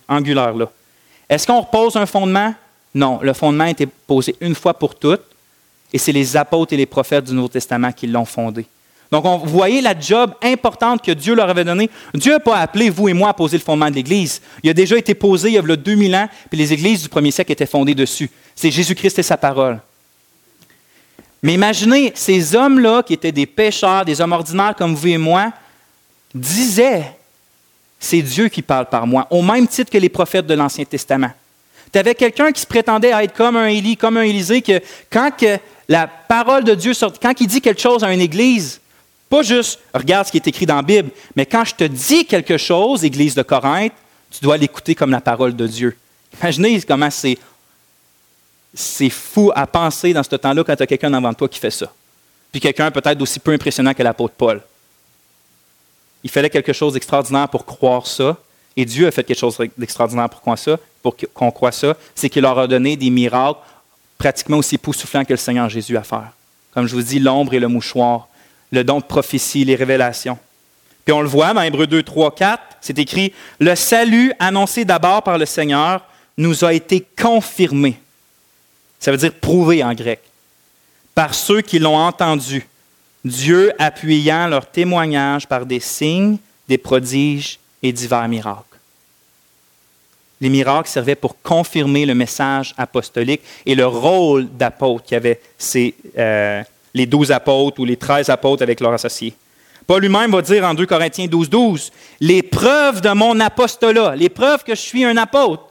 [0.09, 0.69] angulaire-là.
[1.29, 2.53] Est-ce qu'on repose un fondement?
[2.95, 5.21] Non, le fondement a été posé une fois pour toutes.
[5.91, 8.65] Et c'est les apôtres et les prophètes du Nouveau Testament qui l'ont fondé.
[9.11, 11.89] Donc, vous voyez la job importante que Dieu leur avait donnée.
[12.13, 14.39] Dieu n'a pas appelé vous et moi à poser le fondement de l'Église.
[14.61, 17.31] Il a déjà été posé il y a 2000 ans, puis les églises du premier
[17.31, 18.29] siècle étaient fondées dessus.
[18.55, 19.79] C'est Jésus-Christ et sa parole.
[21.41, 25.51] Mais imaginez, ces hommes-là, qui étaient des pécheurs, des hommes ordinaires comme vous et moi,
[26.33, 27.15] disaient,
[27.99, 31.31] c'est Dieu qui parle par moi, au même titre que les prophètes de l'Ancien Testament.
[31.91, 34.79] Tu avais quelqu'un qui se prétendait être comme un Élie, comme un Élisée, que
[35.09, 35.31] quand
[35.87, 38.79] la parole de Dieu sort, quand il dit quelque chose à une église,
[39.29, 42.25] pas juste regarde ce qui est écrit dans la Bible, mais quand je te dis
[42.25, 43.93] quelque chose, église de Corinthe,
[44.31, 45.97] tu dois l'écouter comme la parole de Dieu.
[46.39, 47.37] Imaginez comment c'est,
[48.73, 51.71] c'est fou à penser dans ce temps-là quand tu as quelqu'un devant toi qui fait
[51.71, 51.91] ça.
[52.51, 54.61] Puis quelqu'un peut-être aussi peu impressionnant que l'apôtre Paul.
[56.23, 58.37] Il fallait quelque chose d'extraordinaire pour croire ça.
[58.75, 62.43] Et Dieu a fait quelque chose d'extraordinaire pour ça, pour qu'on croit ça, c'est qu'il
[62.43, 63.59] leur a donné des miracles
[64.17, 66.31] pratiquement aussi époustouflants que le Seigneur Jésus a faire.
[66.73, 68.27] Comme je vous dis, l'ombre et le mouchoir,
[68.71, 70.37] le don de prophétie, les révélations.
[71.05, 75.23] Puis on le voit dans Hébreu 2, 3, 4, c'est écrit Le salut annoncé d'abord
[75.23, 76.01] par le Seigneur
[76.37, 77.99] nous a été confirmé.
[78.99, 80.19] Ça veut dire prouvé en grec.
[81.15, 82.67] Par ceux qui l'ont entendu,
[83.25, 86.37] Dieu appuyant leur témoignage par des signes,
[86.67, 88.63] des prodiges et divers miracles.
[90.41, 95.41] Les miracles servaient pour confirmer le message apostolique et le rôle d'apôtre qu'avaient
[96.17, 99.33] euh, les douze apôtres ou les treize apôtres avec leurs associés.
[99.85, 101.91] Paul lui-même va dire en 2 Corinthiens 12, 12,
[102.21, 105.68] les preuves de mon apostolat, les preuves que je suis un apôtre,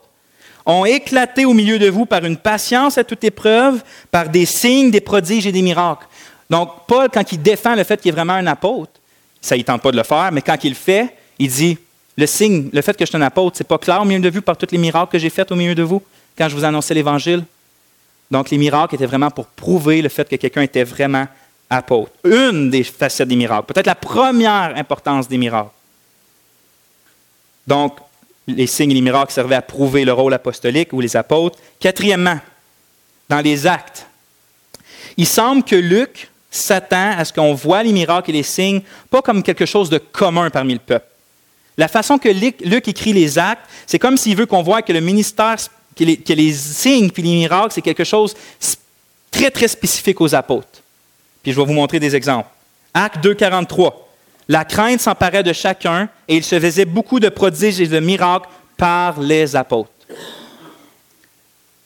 [0.68, 4.90] ont éclaté au milieu de vous par une patience à toute épreuve, par des signes,
[4.90, 6.06] des prodiges et des miracles.
[6.50, 8.92] Donc, Paul, quand il défend le fait qu'il est vraiment un apôtre,
[9.40, 11.78] ça ne tente pas de le faire, mais quand il le fait, il dit
[12.16, 14.28] le signe, le fait que je suis un apôtre, c'est pas clair au milieu de
[14.28, 16.02] vous par tous les miracles que j'ai faits au milieu de vous
[16.36, 17.44] quand je vous annonçais l'Évangile?
[18.30, 21.26] Donc, les miracles étaient vraiment pour prouver le fait que quelqu'un était vraiment
[21.70, 22.12] apôtre.
[22.24, 25.70] Une des facettes des miracles, peut-être la première importance des miracles.
[27.66, 27.98] Donc,
[28.48, 31.58] les signes et les miracles servaient à prouver le rôle apostolique ou les apôtres.
[31.78, 32.40] Quatrièmement,
[33.28, 34.06] dans les actes,
[35.16, 38.80] il semble que Luc s'attend à ce qu'on voit les miracles et les signes
[39.10, 41.06] pas comme quelque chose de commun parmi le peuple.
[41.76, 45.00] La façon que Luc, écrit les actes, c'est comme s'il veut qu'on voit que le
[45.00, 45.56] ministère,
[45.94, 48.34] que les, signes et les miracles, c'est quelque chose
[49.30, 50.82] très, très spécifique aux apôtres.
[51.42, 52.48] Puis je vais vous montrer des exemples.
[52.94, 54.07] Acte 2, 43.
[54.48, 58.48] La crainte s'emparait de chacun et il se faisait beaucoup de prodiges et de miracles
[58.78, 59.90] par les apôtres.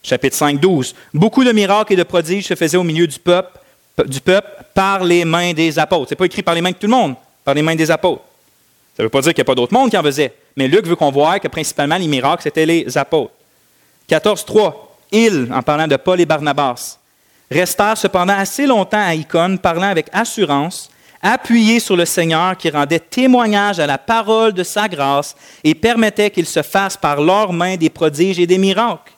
[0.02, 0.94] Chapitre 5, 12.
[1.12, 3.58] Beaucoup de miracles et de prodiges se faisaient au milieu du peuple,
[4.06, 6.10] du peuple par les mains des apôtres.
[6.10, 7.90] Ce n'est pas écrit par les mains de tout le monde, par les mains des
[7.90, 8.22] apôtres.
[8.96, 10.34] Ça ne veut pas dire qu'il n'y a pas d'autres monde qui en faisait.
[10.56, 13.32] Mais Luc veut qu'on voit que principalement les miracles, c'était les apôtres.
[14.06, 14.98] 14, 3.
[15.12, 16.98] Ils, en parlant de Paul et Barnabas,
[17.50, 20.90] restèrent cependant assez longtemps à Icône, parlant avec assurance
[21.22, 26.30] appuyés sur le Seigneur qui rendait témoignage à la parole de sa grâce et permettait
[26.30, 29.12] qu'il se fasse par leurs mains des prodiges et des miracles.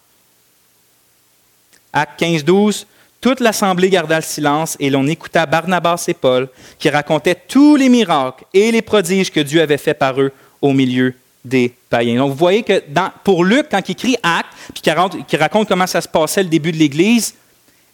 [1.92, 2.86] Acte 15, 12.
[3.20, 6.48] Toute l'assemblée garda le silence et l'on écouta Barnabas et Paul
[6.78, 10.30] qui racontaient tous les miracles et les prodiges que Dieu avait fait par eux
[10.60, 12.18] au milieu des païens.
[12.18, 12.82] Donc vous voyez que
[13.22, 16.72] pour Luc, quand il écrit Acte, puis qu'il raconte, comment ça se passait le début
[16.72, 17.34] de l'Église,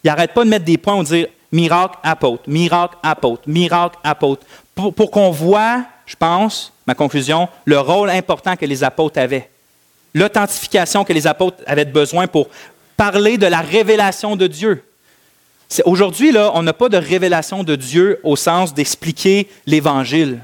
[0.03, 4.45] il n'arrête pas de mettre des points où dire miracle, apôtre, miracle, apôtre, miracle, apôtre,
[4.75, 9.49] pour, pour qu'on voit, je pense, ma conclusion, le rôle important que les apôtres avaient.
[10.13, 12.49] L'authentification que les apôtres avaient besoin pour
[12.97, 14.83] parler de la révélation de Dieu.
[15.85, 20.39] Aujourd'hui, on n'a pas de révélation de Dieu au sens d'expliquer l'Évangile.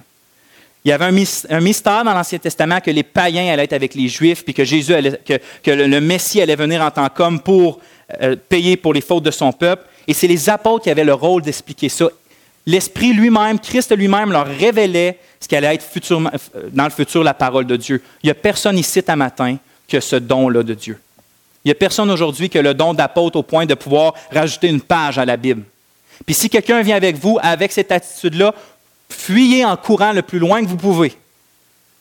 [0.85, 1.05] Il y avait
[1.49, 4.63] un mystère dans l'Ancien Testament que les païens allaient être avec les Juifs, puis que
[4.63, 4.93] Jésus
[5.25, 7.81] que le Messie allait venir en tant qu'homme pour
[8.21, 9.83] euh, payer pour les fautes de son peuple.
[10.07, 12.09] Et c'est les apôtres qui avaient le rôle d'expliquer ça.
[12.65, 16.29] L'Esprit lui-même, Christ lui-même leur révélait ce qui allait être euh,
[16.71, 18.01] dans le futur la parole de Dieu.
[18.23, 20.99] Il n'y a personne ici à matin qui a ce don-là de Dieu.
[21.63, 24.67] Il n'y a personne aujourd'hui qui a le don d'apôtre au point de pouvoir rajouter
[24.67, 25.63] une page à la Bible.
[26.25, 28.53] Puis si quelqu'un vient avec vous avec cette attitude-là,
[29.09, 31.13] fuyez en courant le plus loin que vous pouvez.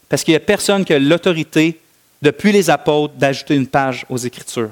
[0.08, 1.80] Parce qu'il n'y a personne qui a l'autorité,
[2.22, 4.70] depuis les apôtres, d'ajouter une page aux Écritures.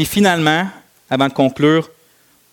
[0.00, 0.66] Puis finalement,
[1.10, 1.90] avant de conclure,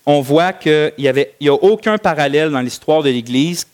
[0.05, 3.65] on voit qu'il n'y a aucun parallèle dans l'histoire de l'Église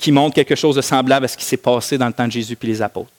[0.00, 2.32] qui montre quelque chose de semblable à ce qui s'est passé dans le temps de
[2.32, 3.12] Jésus et les apôtres.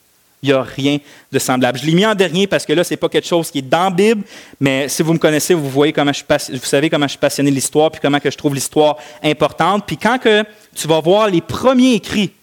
[0.44, 0.98] Il n'y a rien
[1.32, 1.80] de semblable.
[1.80, 3.62] Je l'ai mis en dernier parce que là, ce n'est pas quelque chose qui est
[3.62, 4.22] dans la Bible,
[4.60, 7.52] mais si vous me connaissez, vous, voyez comment je vous savez comment je suis passionné
[7.52, 9.86] de l'histoire, puis comment que je trouve l'histoire importante.
[9.88, 10.44] Puis quand que
[10.76, 12.34] tu vas voir les premiers écrits,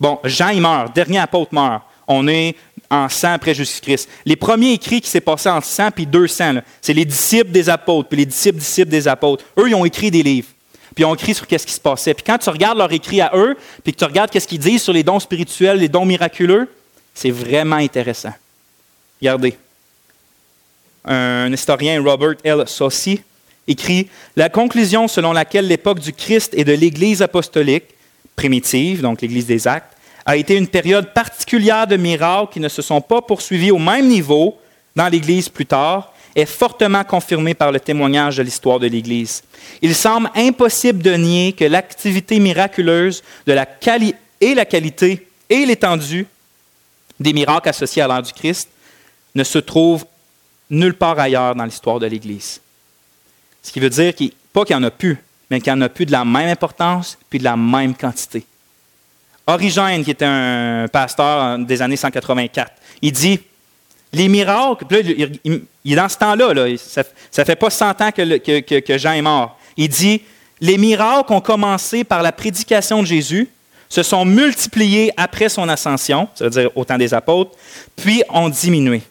[0.00, 1.84] bon, Jean, il meurt, dernier apôtre meurt.
[2.08, 2.54] On est
[2.90, 4.08] en 100 après Jésus-Christ.
[4.24, 8.08] Les premiers écrits qui s'est passé en 100 puis 200, c'est les disciples des apôtres,
[8.08, 9.44] puis les disciples disciples des apôtres.
[9.58, 10.48] Eux, ils ont écrit des livres.
[10.94, 12.14] Puis ils ont écrit sur qu'est-ce qui se passait.
[12.14, 14.82] Puis quand tu regardes leurs écrits à eux, puis que tu regardes qu'est-ce qu'ils disent
[14.82, 16.70] sur les dons spirituels, les dons miraculeux,
[17.12, 18.32] c'est vraiment intéressant.
[19.20, 19.56] Regardez.
[21.04, 22.64] Un historien, Robert L.
[22.66, 23.20] Saucy,
[23.66, 27.84] écrit La conclusion selon laquelle l'époque du Christ et de l'Église apostolique,
[28.34, 29.95] primitive, donc l'Église des actes,
[30.26, 34.08] a été une période particulière de miracles qui ne se sont pas poursuivis au même
[34.08, 34.58] niveau
[34.96, 39.42] dans l'Église plus tard, est fortement confirmée par le témoignage de l'histoire de l'Église.
[39.80, 43.54] Il semble impossible de nier que l'activité miraculeuse et
[44.54, 46.26] la qualité et l'étendue
[47.20, 48.68] des miracles associés à l'ère du Christ
[49.34, 50.04] ne se trouve
[50.68, 52.60] nulle part ailleurs dans l'histoire de l'Église.
[53.62, 55.18] Ce qui veut dire qu'il, pas qu'il n'y en a plus,
[55.50, 58.44] mais qu'il n'y en a plus de la même importance puis de la même quantité.
[59.46, 62.72] Origène, qui était un pasteur des années 184,
[63.02, 63.40] il dit
[64.12, 64.84] les miracles,
[65.44, 67.02] il, est dans ce temps-là, ça
[67.38, 69.58] ne fait pas 100 ans que, Jean est mort.
[69.76, 70.22] Il dit
[70.60, 73.48] les miracles ont commencé par la prédication de Jésus,
[73.88, 77.52] se sont multipliés après son ascension, ça veut dire au temps des apôtres,
[77.94, 79.02] puis ont diminué.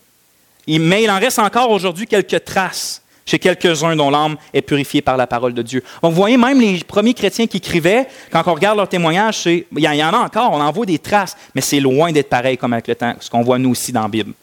[0.67, 5.17] Mais il en reste encore aujourd'hui quelques traces chez quelques-uns dont l'âme est purifiée par
[5.17, 5.83] la parole de Dieu.
[6.01, 9.65] Donc, vous voyez, même les premiers chrétiens qui écrivaient, quand on regarde leurs témoignages, il
[9.71, 12.73] y en a encore, on en voit des traces, mais c'est loin d'être pareil comme
[12.73, 14.33] avec le temps, ce qu'on voit nous aussi dans la Bible.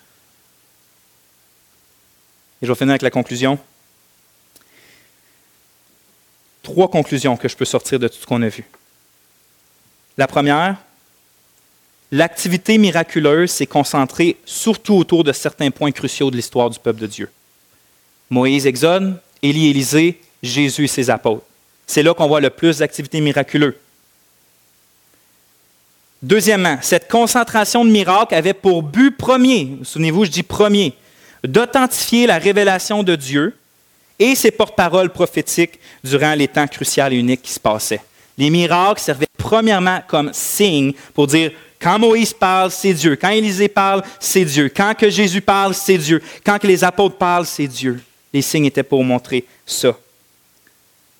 [2.60, 3.58] Et je vais finir avec la conclusion.
[6.62, 8.64] trois conclusions que je peux sortir de tout ce qu'on a vu.
[10.16, 10.76] La première,
[12.10, 17.06] l'activité miraculeuse s'est concentrée surtout autour de certains points cruciaux de l'histoire du peuple de
[17.06, 17.30] Dieu.
[18.30, 21.44] Moïse, Exode, Élie, Élisée, Jésus et ses apôtres.
[21.86, 23.74] C'est là qu'on voit le plus d'activités miraculeuses.
[26.22, 30.94] Deuxièmement, cette concentration de miracles avait pour but premier, souvenez-vous, je dis premier,
[31.42, 33.56] d'authentifier la révélation de Dieu
[34.18, 38.00] et ses porte-paroles prophétiques durant les temps cruciaux et uniques qui se passaient.
[38.38, 41.50] Les miracles servaient premièrement comme signe pour dire
[41.80, 43.16] quand Moïse parle, c'est Dieu.
[43.16, 44.70] Quand Élisée parle, c'est Dieu.
[44.74, 46.22] Quand que Jésus parle, c'est Dieu.
[46.46, 48.00] Quand que les apôtres parlent, c'est Dieu.
[48.32, 49.96] Les signes étaient pour montrer ça.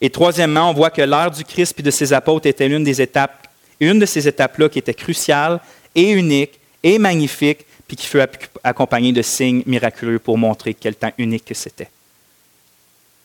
[0.01, 3.01] Et troisièmement, on voit que l'heure du Christ et de ses apôtres était l'une des
[3.01, 3.47] étapes,
[3.79, 5.61] une de ces étapes-là qui était cruciale
[5.95, 8.21] et unique et magnifique, puis qui fut
[8.65, 11.89] accompagnée de signes miraculeux pour montrer quel temps unique que c'était.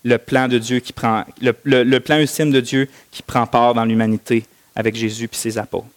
[0.04, 4.96] Le plan de Dieu qui prend, ultime de Dieu qui prend part dans l'humanité avec
[4.96, 5.88] Jésus et ses apôtres.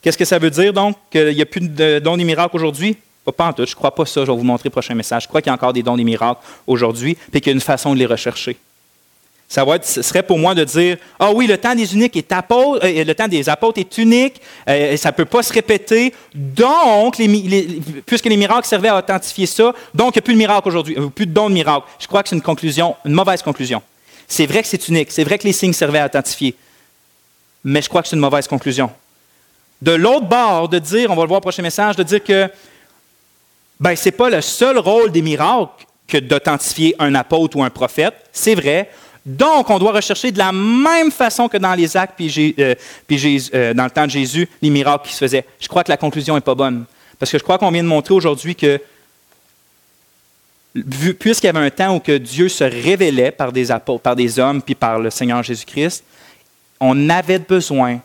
[0.00, 2.96] Qu'est-ce que ça veut dire donc qu'il n'y a plus de dons des miracles aujourd'hui?
[3.30, 5.22] Pas, en tout, je ne crois pas ça, je vais vous montrer le prochain message.
[5.22, 7.54] Je crois qu'il y a encore des dons des miracles aujourd'hui, puis qu'il y a
[7.54, 8.56] une façon de les rechercher.
[9.52, 12.32] Ça va ce serait pour moi de dire Ah oui, le temps des uniques est
[12.32, 16.14] apôtre, euh, le temps des apôtres est unique, euh, ça ne peut pas se répéter.
[16.34, 17.18] Donc,
[18.06, 20.96] puisque les miracles servaient à authentifier ça, donc il n'y a plus de miracles aujourd'hui,
[20.98, 21.86] euh, plus de dons de miracles.
[21.98, 23.82] Je crois que c'est une conclusion, une mauvaise conclusion.
[24.26, 26.56] C'est vrai que c'est unique, c'est vrai que les signes servaient à authentifier,
[27.62, 28.90] mais je crois que c'est une mauvaise conclusion.
[29.82, 32.48] De l'autre bord, de dire, on va le voir au prochain message, de dire que
[33.82, 37.70] ben, ce n'est pas le seul rôle des miracles que d'authentifier un apôtre ou un
[37.70, 38.88] prophète, c'est vrai.
[39.26, 42.74] Donc, on doit rechercher de la même façon que dans les actes, puis, euh,
[43.54, 45.44] euh, dans le temps de Jésus, les miracles qui se faisaient.
[45.58, 46.84] Je crois que la conclusion n'est pas bonne.
[47.18, 48.80] Parce que je crois qu'on vient de montrer aujourd'hui que,
[51.18, 54.38] puisqu'il y avait un temps où que Dieu se révélait par des apôtres, par des
[54.38, 56.04] hommes, puis par le Seigneur Jésus-Christ,
[56.78, 57.98] on avait besoin,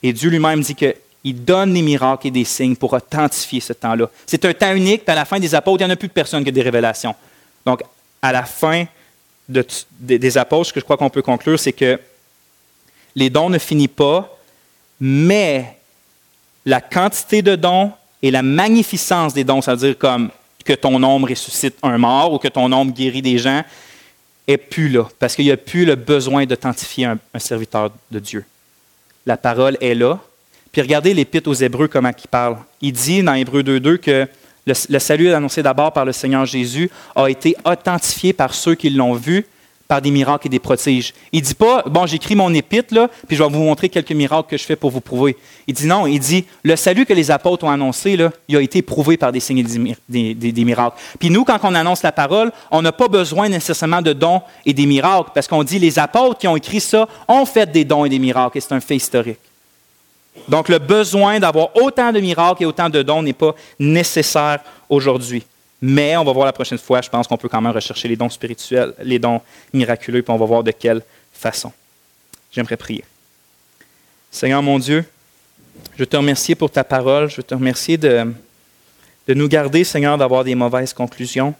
[0.00, 0.76] et Dieu lui-même dit
[1.24, 4.10] qu'il donne des miracles et des signes pour authentifier ce temps-là.
[4.26, 6.08] C'est un temps unique, puis à la fin des apôtres, il n'y en a plus
[6.08, 7.14] de personne que des révélations.
[7.64, 7.82] Donc,
[8.20, 8.84] à la fin
[9.48, 11.98] des apôtres, ce que je crois qu'on peut conclure, c'est que
[13.14, 14.38] les dons ne finissent pas,
[15.00, 15.78] mais
[16.64, 20.30] la quantité de dons et la magnificence des dons, c'est-à-dire comme
[20.64, 23.62] que ton ombre ressuscite un mort ou que ton ombre guérit des gens,
[24.46, 28.44] est plus là, parce qu'il n'y a plus le besoin d'authentifier un, serviteur de Dieu.
[29.26, 30.20] La parole est là.
[30.74, 32.56] Puis regardez l'épître aux Hébreux, comment il parle.
[32.80, 34.26] Il dit dans Hébreux 2.2 que
[34.66, 39.14] le, salut annoncé d'abord par le Seigneur Jésus a été authentifié par ceux qui l'ont
[39.14, 39.46] vu
[39.86, 41.14] par des miracles et des prodiges.
[41.30, 44.10] Il ne dit pas, bon, j'écris mon épître, là, puis je vais vous montrer quelques
[44.10, 45.36] miracles que je fais pour vous prouver.
[45.68, 48.18] Il dit non, il dit, le salut que les apôtres ont annoncé,
[48.48, 50.96] il a été prouvé par des signes et des, miracles.
[51.20, 54.72] Puis nous, quand on annonce la parole, on n'a pas besoin nécessairement de dons et
[54.72, 58.04] des miracles, parce qu'on dit, les apôtres qui ont écrit ça ont fait des dons
[58.04, 59.38] et des miracles, et c'est un fait historique.
[60.48, 65.44] Donc le besoin d'avoir autant de miracles et autant de dons n'est pas nécessaire aujourd'hui.
[65.80, 68.16] Mais on va voir la prochaine fois, je pense qu'on peut quand même rechercher les
[68.16, 69.40] dons spirituels, les dons
[69.72, 71.72] miraculeux, puis on va voir de quelle façon.
[72.52, 73.04] J'aimerais prier.
[74.30, 75.04] Seigneur mon Dieu,
[75.96, 77.30] je te remercie pour ta parole.
[77.30, 78.32] Je te remercie de,
[79.28, 81.54] de nous garder, Seigneur, d'avoir des mauvaises conclusions.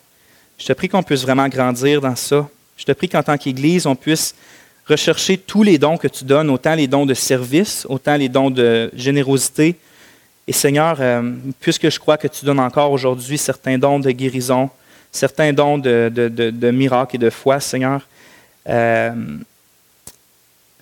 [0.58, 2.48] Je te prie qu'on puisse vraiment grandir dans ça.
[2.76, 4.34] Je te prie qu'en tant qu'Église, on puisse
[4.86, 8.50] rechercher tous les dons que tu donnes, autant les dons de service, autant les dons
[8.50, 9.76] de générosité.
[10.46, 14.68] Et Seigneur, euh, puisque je crois que tu donnes encore aujourd'hui certains dons de guérison,
[15.10, 18.06] certains dons de, miracles et de foi, Seigneur,
[18.68, 19.12] euh,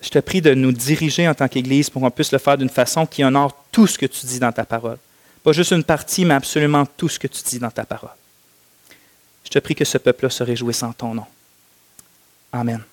[0.01, 2.69] je te prie de nous diriger en tant qu'Église pour qu'on puisse le faire d'une
[2.69, 4.97] façon qui honore tout ce que tu dis dans ta parole.
[5.43, 8.09] Pas juste une partie, mais absolument tout ce que tu dis dans ta parole.
[9.45, 11.25] Je te prie que ce peuple-là se réjouisse en ton nom.
[12.51, 12.83] Amen.